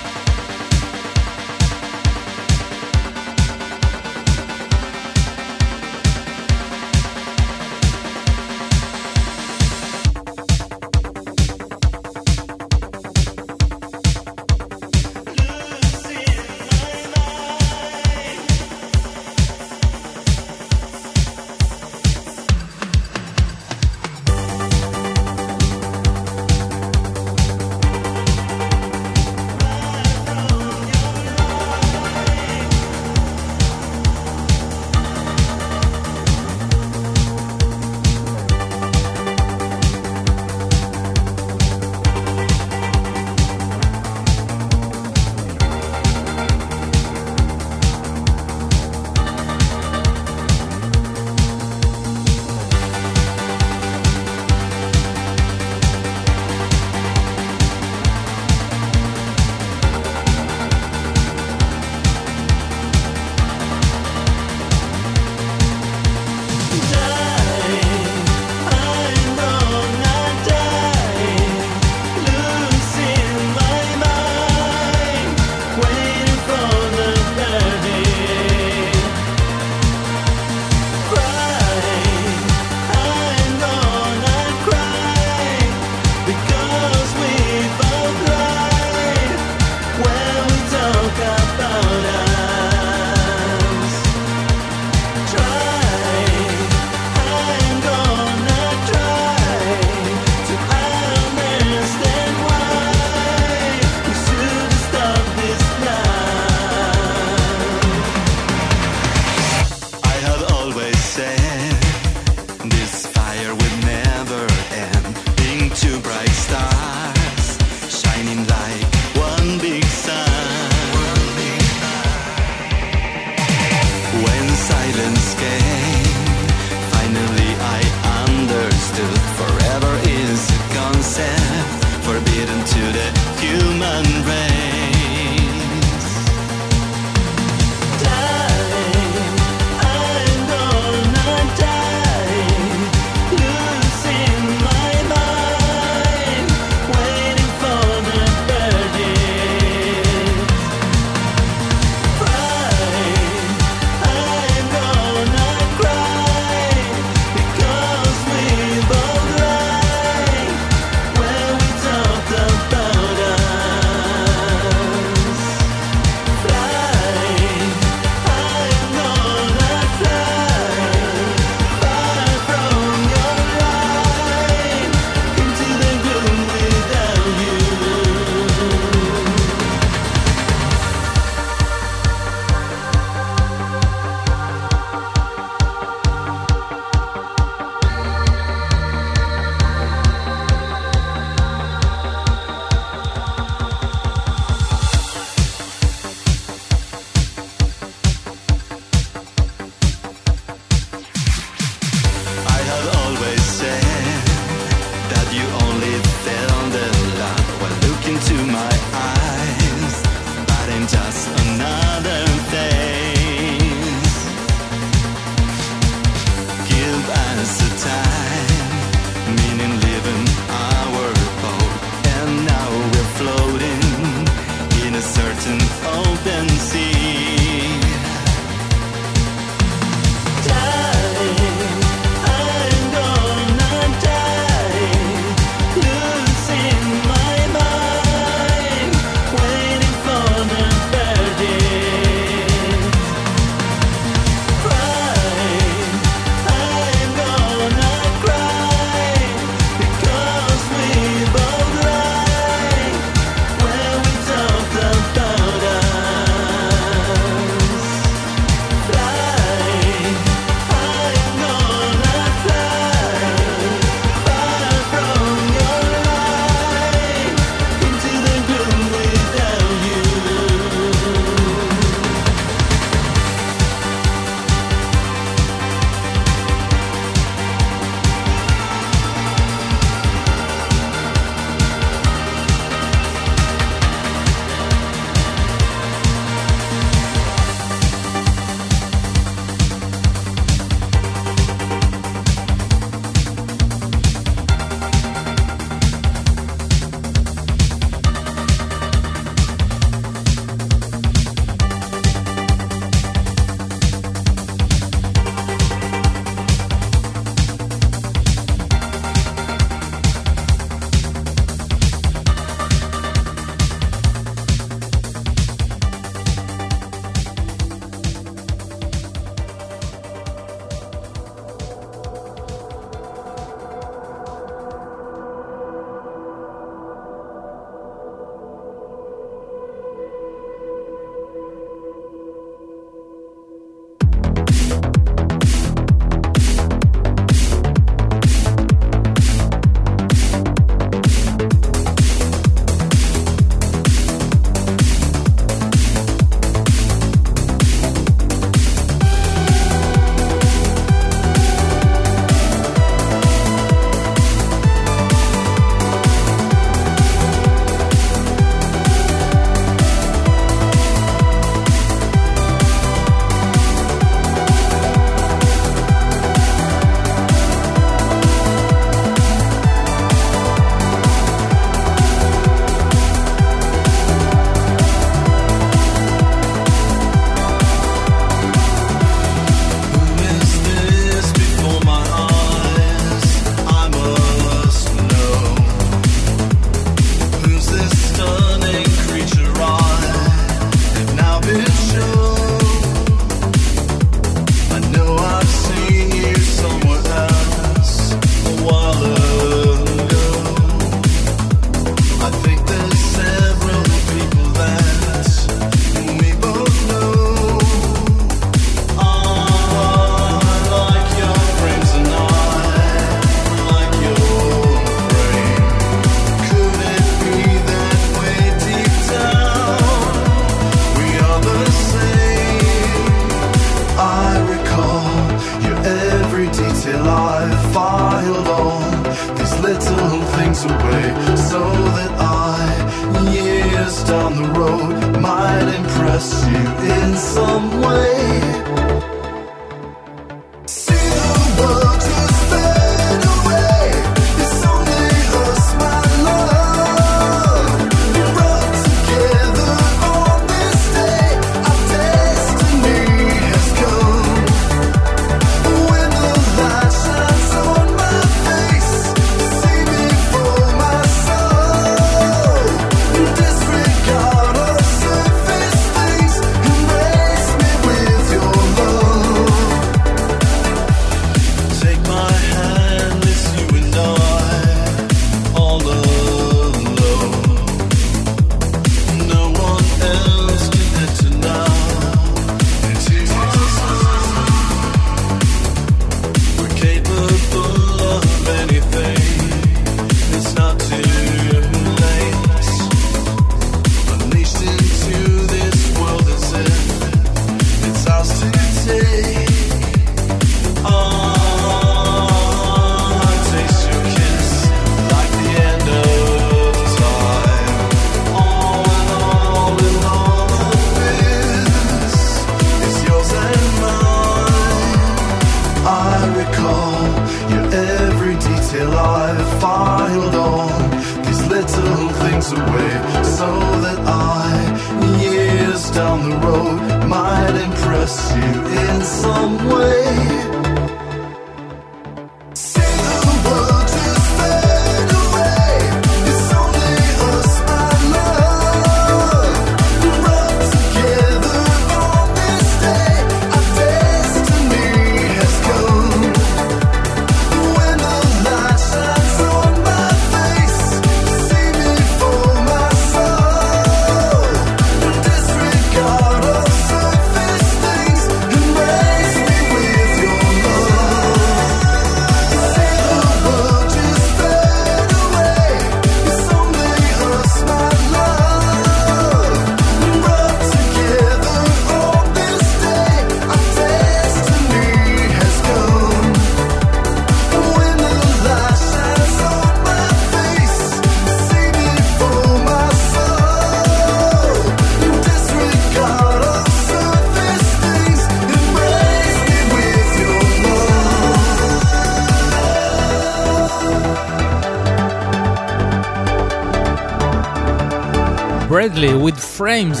Bradley 599.02 599.20
with 599.20 599.38
Frames. 599.38 600.00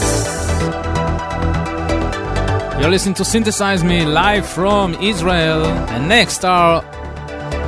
You're 2.80 2.90
listening 2.90 3.14
to 3.14 3.24
Synthesize 3.24 3.82
Me 3.82 4.04
live 4.04 4.46
from 4.46 4.94
Israel. 4.94 5.64
And 5.64 6.08
next 6.08 6.44
are 6.44 6.84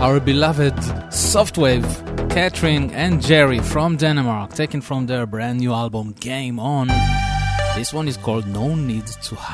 our 0.00 0.20
beloved 0.20 0.74
Softwave, 1.10 2.30
Catherine 2.30 2.90
and 2.90 3.20
Jerry 3.20 3.58
from 3.58 3.96
Denmark, 3.96 4.54
taken 4.54 4.80
from 4.80 5.06
their 5.06 5.26
brand 5.26 5.58
new 5.58 5.72
album 5.72 6.14
Game 6.20 6.60
On. 6.60 6.88
This 7.74 7.92
one 7.92 8.06
is 8.06 8.16
called 8.16 8.46
No 8.46 8.74
Need 8.76 9.06
to 9.06 9.34
Hide. 9.34 9.53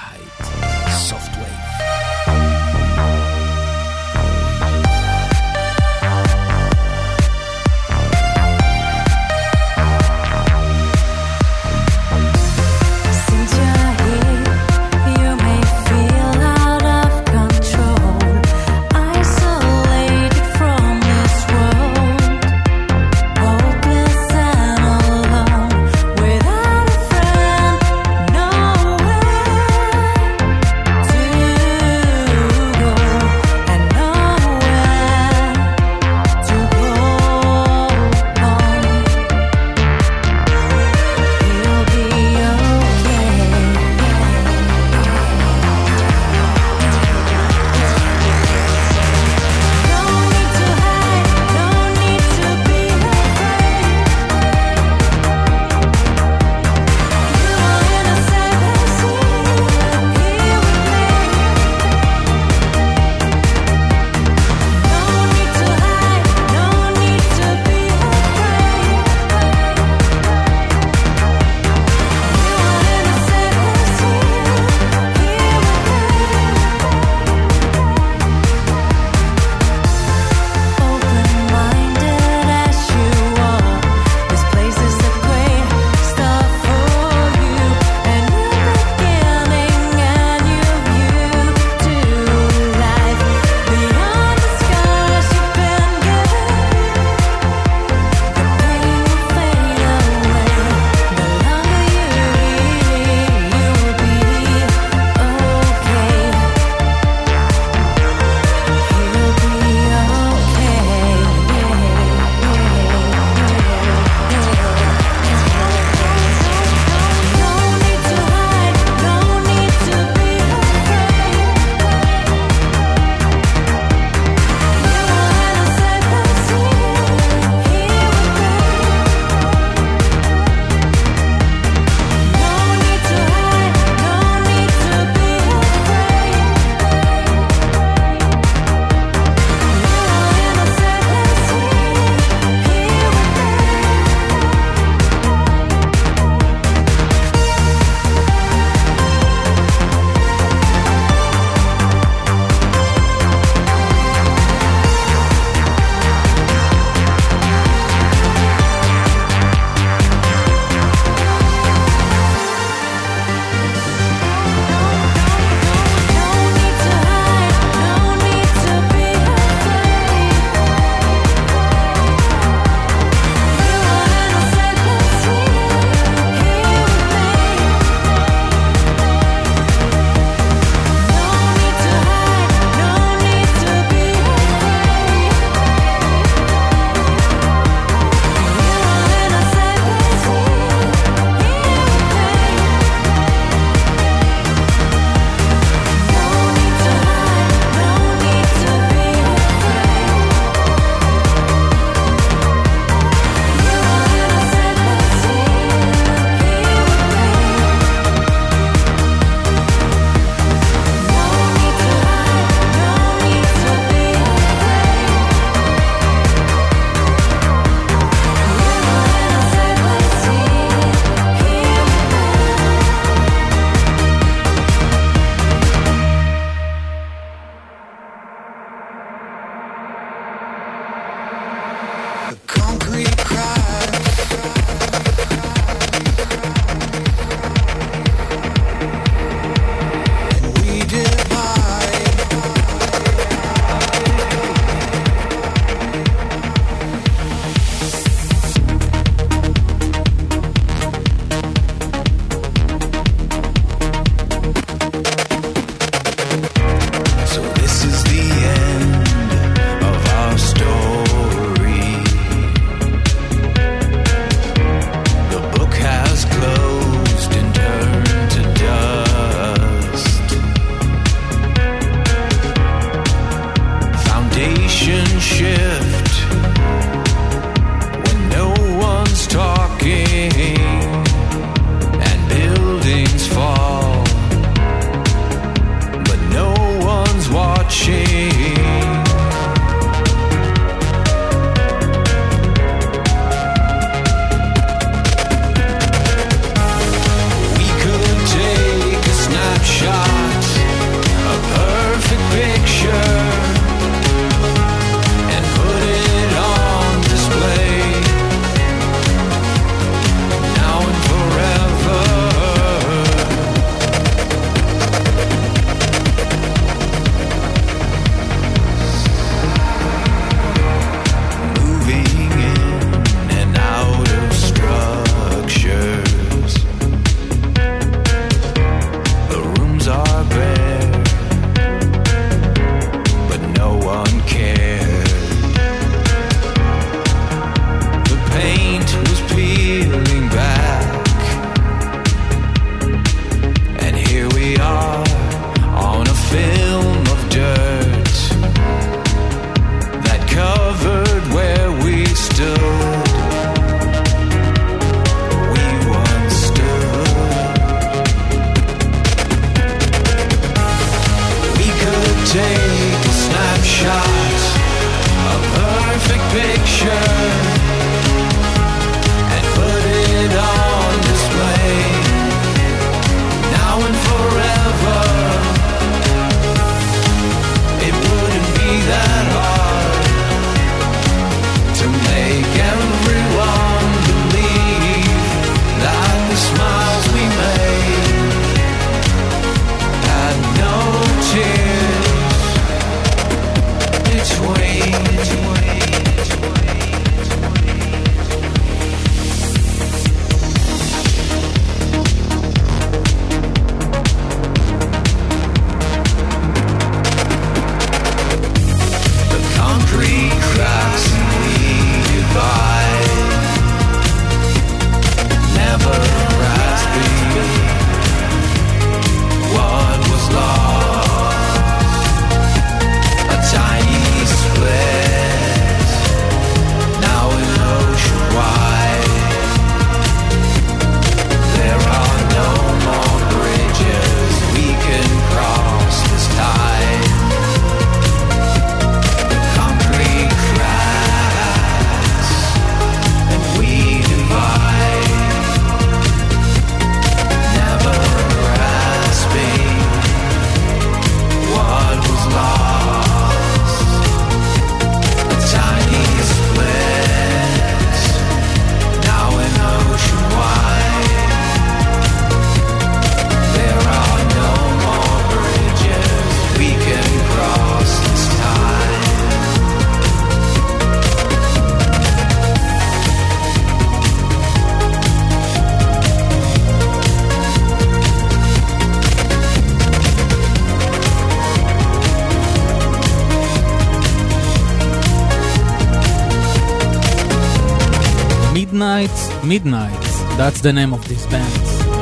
Midnight. 489.51 490.01
That's 490.39 490.61
the 490.61 490.73
name 490.73 490.93
of 490.93 491.09
this 491.09 491.27
band. 491.27 491.53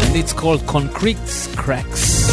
And 0.05 0.15
it's 0.15 0.35
called 0.35 0.67
Concrete 0.67 1.17
Cracks. 1.57 2.29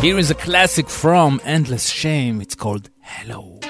Here 0.00 0.18
is 0.18 0.30
a 0.30 0.34
classic 0.34 0.88
from 0.88 1.42
Endless 1.44 1.90
Shame. 1.90 2.40
It's 2.40 2.54
called 2.54 2.88
Hello. 3.02 3.60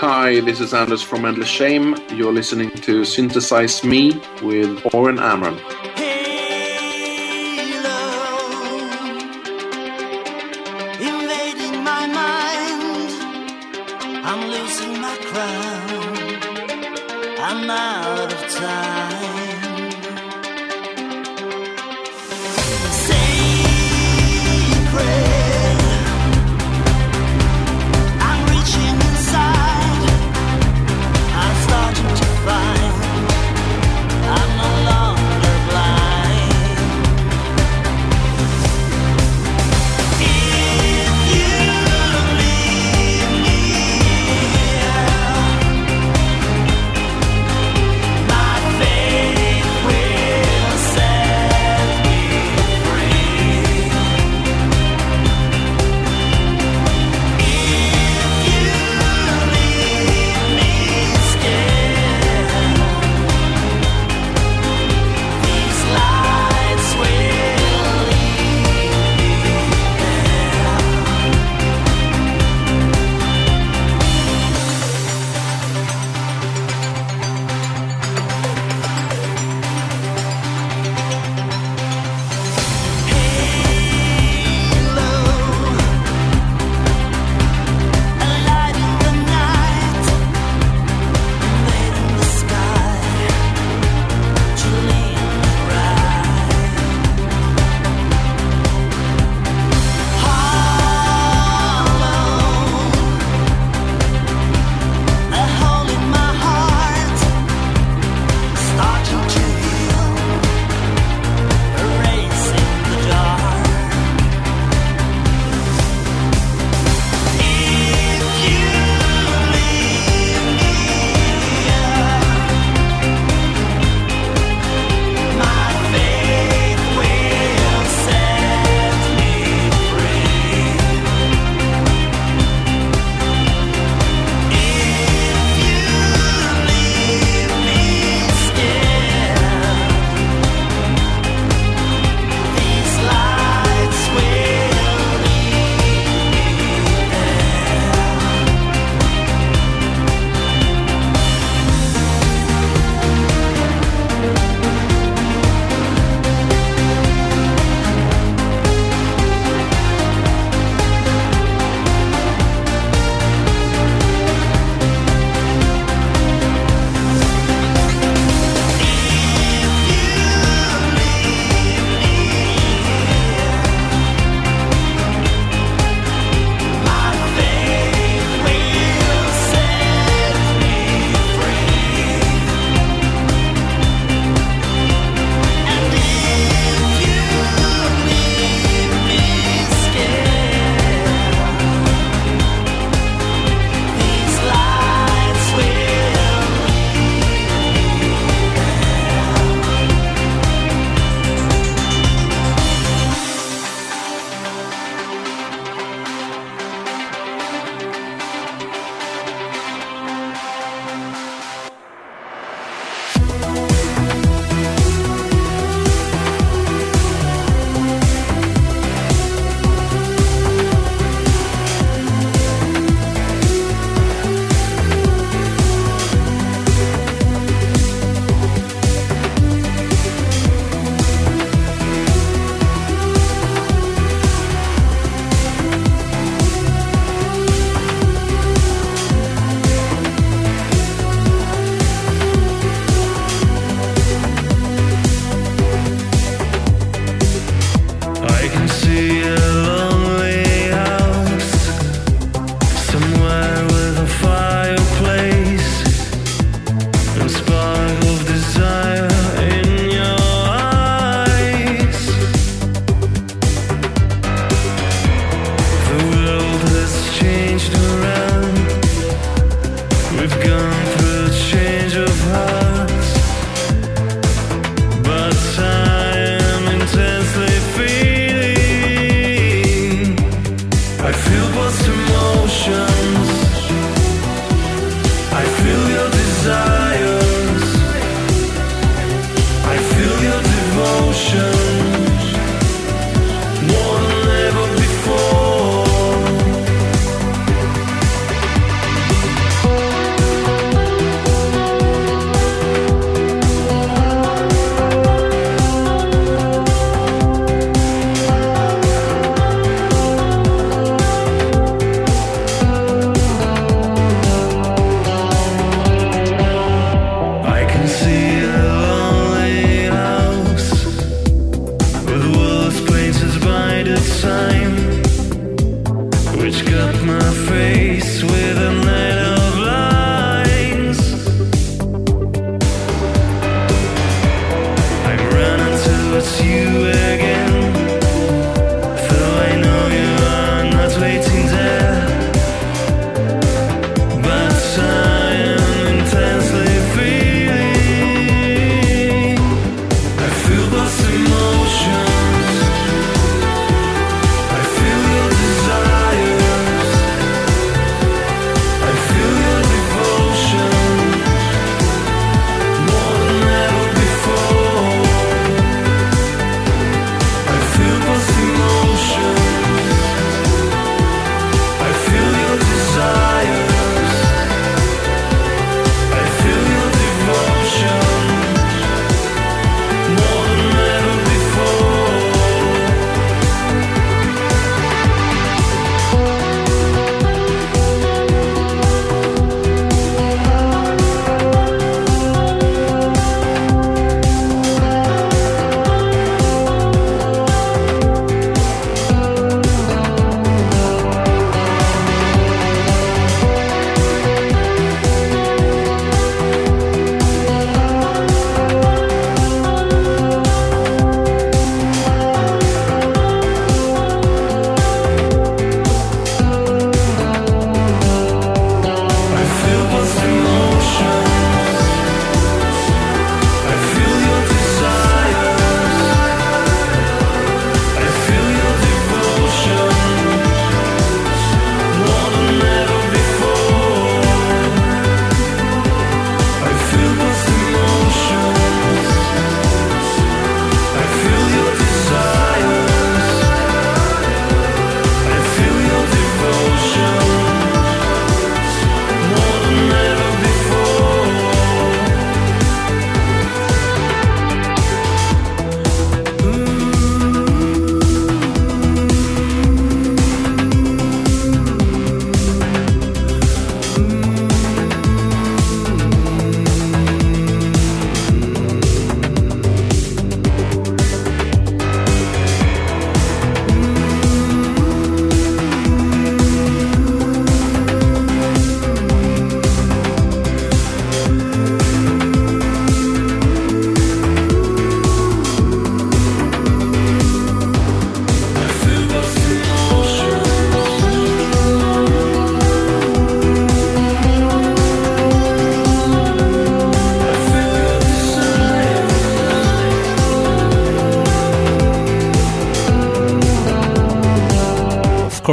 Hi, 0.00 0.40
this 0.40 0.58
is 0.58 0.74
Anders 0.74 1.00
from 1.00 1.24
Endless 1.24 1.46
Shame. 1.46 1.94
You're 2.10 2.32
listening 2.32 2.70
to 2.70 3.04
Synthesize 3.04 3.84
Me 3.84 4.20
with 4.42 4.92
Oren 4.92 5.20
Amram. 5.20 5.60
Out 18.64 19.03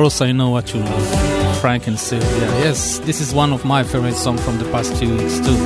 course, 0.01 0.21
I 0.21 0.31
know 0.31 0.49
what 0.49 0.73
you 0.73 0.79
love. 0.79 1.61
Frank 1.61 1.85
and 1.85 1.99
Sylvia. 1.99 2.47
Yes, 2.65 2.97
this 3.05 3.21
is 3.21 3.35
one 3.35 3.53
of 3.53 3.63
my 3.63 3.83
favorite 3.83 4.15
songs 4.15 4.43
from 4.43 4.57
the 4.57 4.65
past 4.71 4.97
few 4.97 5.11
weeks, 5.15 5.37
too. 5.37 5.59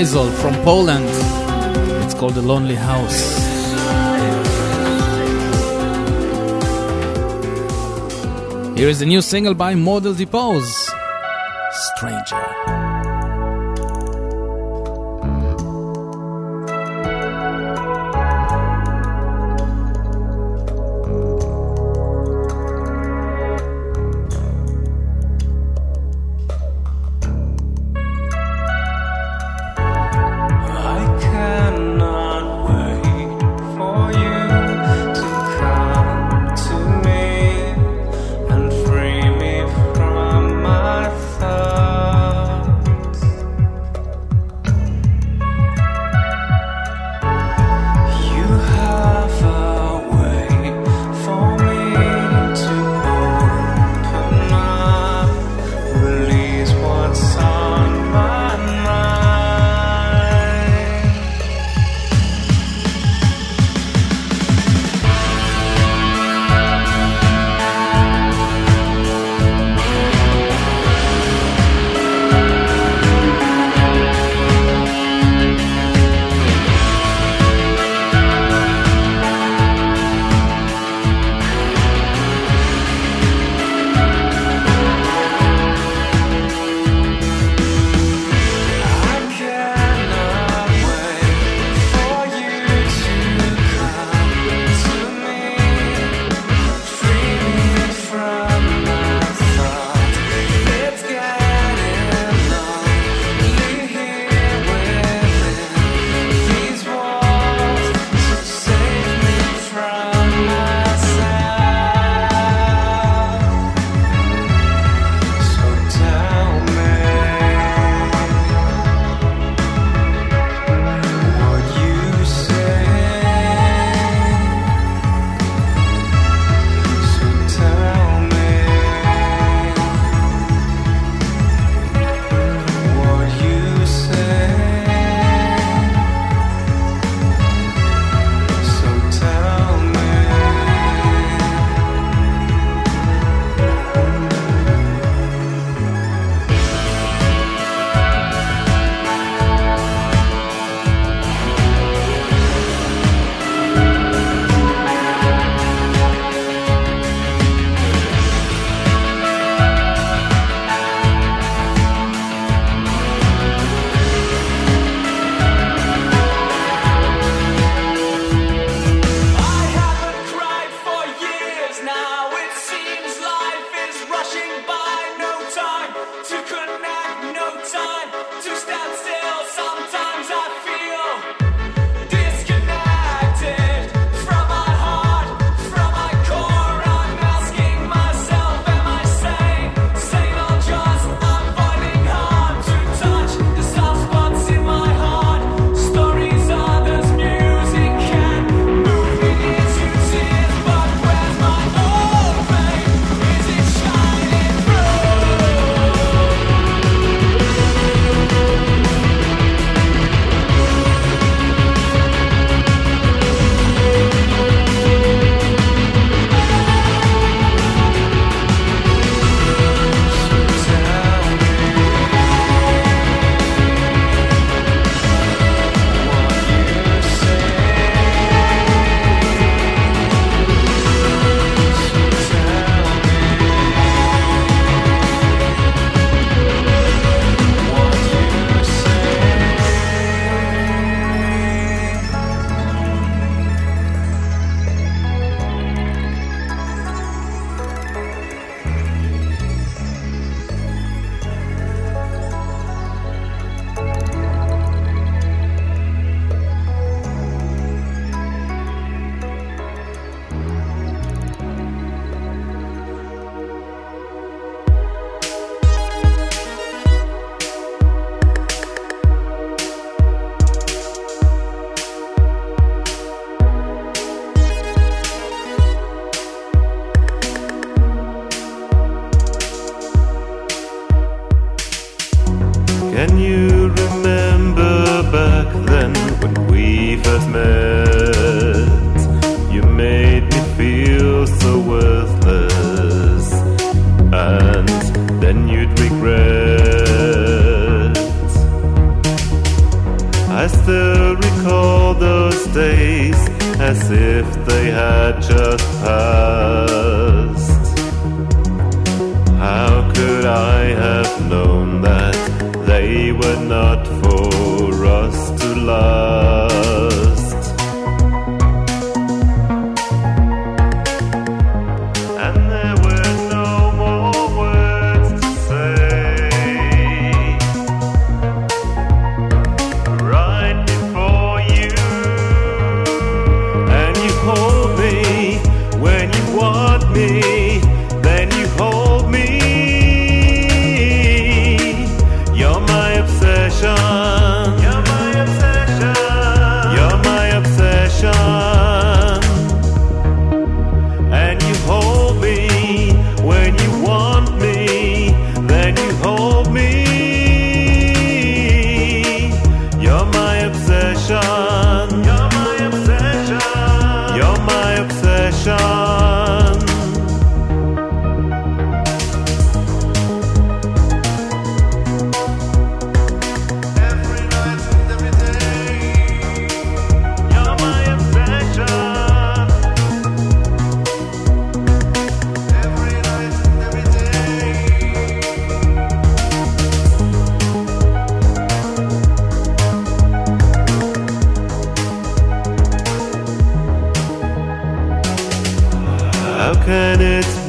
Isol 0.00 0.32
from 0.40 0.54
Poland. 0.64 1.04
It's 2.02 2.14
called 2.14 2.32
The 2.32 2.40
Lonely 2.40 2.74
House. 2.74 3.20
Here 8.78 8.88
is 8.88 9.02
a 9.02 9.06
new 9.06 9.20
single 9.20 9.52
by 9.52 9.74
Model 9.74 10.14
Depose 10.14 10.90
Stranger. 11.70 12.79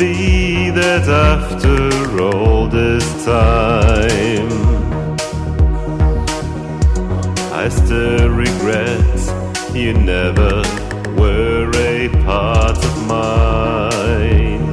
Be 0.02 0.72
that 0.72 1.08
after 1.08 2.24
all 2.24 2.68
this 2.68 3.06
time 3.24 4.50
I 7.54 7.70
still 7.70 8.30
regret 8.30 9.20
you 9.76 9.94
never 9.94 10.64
were 11.20 11.70
a 11.76 12.10
part 12.26 12.80
of 12.90 12.96
mine? 13.16 14.66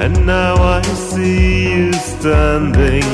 And 0.00 0.14
now 0.24 0.54
I 0.78 0.82
see 0.82 1.72
you 1.72 1.92
standing 1.92 3.06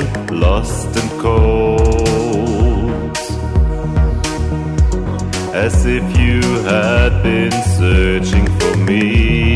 lost 0.44 0.94
and 1.00 1.10
cold 1.26 3.16
as 5.54 5.86
if 5.86 6.04
you 6.18 6.42
had 6.72 7.22
been 7.22 7.52
searching 7.78 8.46
for 8.58 8.76
me 8.76 9.51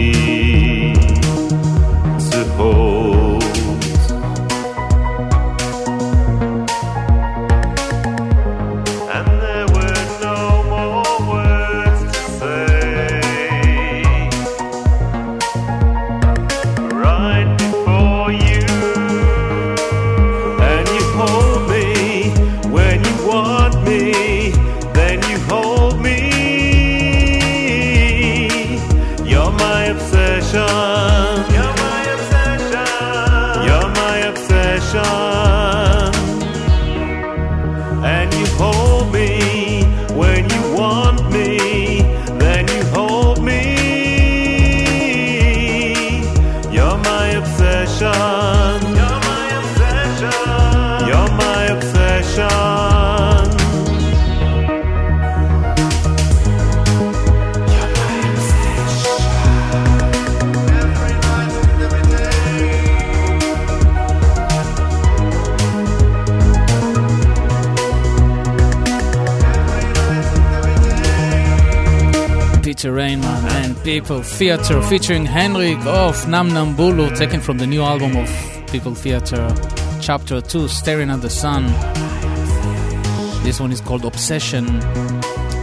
People 73.96 74.22
Theater 74.22 74.82
featuring 74.82 75.24
Henrik 75.24 75.78
of 75.86 76.14
Namnambulu, 76.26 77.16
taken 77.16 77.40
from 77.40 77.56
the 77.56 77.66
new 77.66 77.80
album 77.80 78.14
of 78.14 78.28
People 78.70 78.94
Theater, 78.94 79.48
Chapter 80.02 80.42
2, 80.42 80.68
Staring 80.68 81.08
at 81.08 81.22
the 81.22 81.30
Sun. 81.30 81.64
This 83.42 83.58
one 83.58 83.72
is 83.72 83.80
called 83.80 84.04
Obsession. 84.04 84.66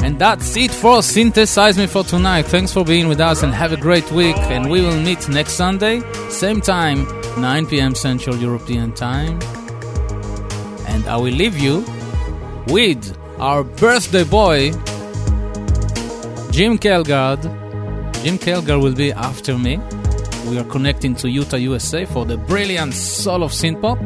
And 0.03 0.17
that's 0.17 0.57
it 0.57 0.71
for 0.71 1.03
Synthesize 1.03 1.77
Me 1.77 1.85
for 1.85 2.03
tonight. 2.03 2.47
Thanks 2.47 2.73
for 2.73 2.83
being 2.83 3.07
with 3.07 3.19
us 3.19 3.43
and 3.43 3.53
have 3.53 3.71
a 3.71 3.77
great 3.77 4.11
week. 4.11 4.35
And 4.49 4.67
we 4.71 4.81
will 4.81 4.99
meet 4.99 5.29
next 5.29 5.51
Sunday, 5.51 6.01
same 6.29 6.59
time, 6.59 7.05
9 7.39 7.67
p.m. 7.67 7.93
Central 7.93 8.35
European 8.37 8.93
Time. 8.93 9.39
And 10.87 11.05
I 11.07 11.17
will 11.17 11.35
leave 11.35 11.59
you 11.59 11.85
with 12.65 13.15
our 13.37 13.63
birthday 13.63 14.23
boy, 14.23 14.71
Jim 16.49 16.79
Kelgard. 16.79 17.62
Jim 18.23 18.37
Kelgard 18.37 18.81
will 18.81 18.95
be 18.95 19.11
after 19.11 19.57
me. 19.57 19.77
We 20.47 20.57
are 20.57 20.63
connecting 20.63 21.13
to 21.15 21.29
Utah, 21.29 21.57
USA 21.57 22.05
for 22.05 22.25
the 22.25 22.37
brilliant 22.37 22.93
soul 22.93 23.43
of 23.43 23.51
synthpop. 23.51 23.99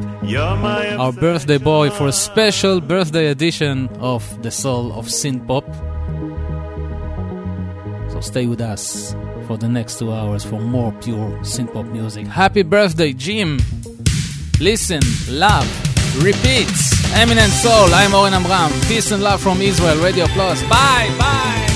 Our 1.00 1.12
birthday 1.14 1.60
boy 1.60 1.92
for 1.92 2.08
a 2.08 2.12
special 2.12 2.82
birthday 2.82 3.28
edition 3.28 3.90
of 4.00 4.42
the 4.42 4.50
soul 4.50 4.92
of 4.94 5.06
synthpop. 5.06 5.66
So 8.12 8.20
stay 8.22 8.48
with 8.48 8.60
us 8.60 9.16
for 9.46 9.56
the 9.56 9.70
next 9.70 10.00
two 10.00 10.12
hours 10.12 10.44
for 10.44 10.60
more 10.60 10.92
pure 10.94 11.30
synthpop 11.42 11.92
music. 11.92 12.26
Happy 12.26 12.64
birthday, 12.64 13.14
Jim! 13.14 13.60
Listen, 14.60 15.02
love, 15.30 15.68
repeat. 16.24 16.68
Eminent 17.14 17.52
Soul, 17.54 17.94
I'm 17.94 18.16
Oren 18.16 18.34
Amram. 18.34 18.72
Peace 18.88 19.12
and 19.12 19.22
love 19.22 19.42
from 19.42 19.62
Israel, 19.62 20.04
Radio 20.04 20.26
Plus. 20.28 20.60
Bye, 20.64 21.14
bye! 21.20 21.67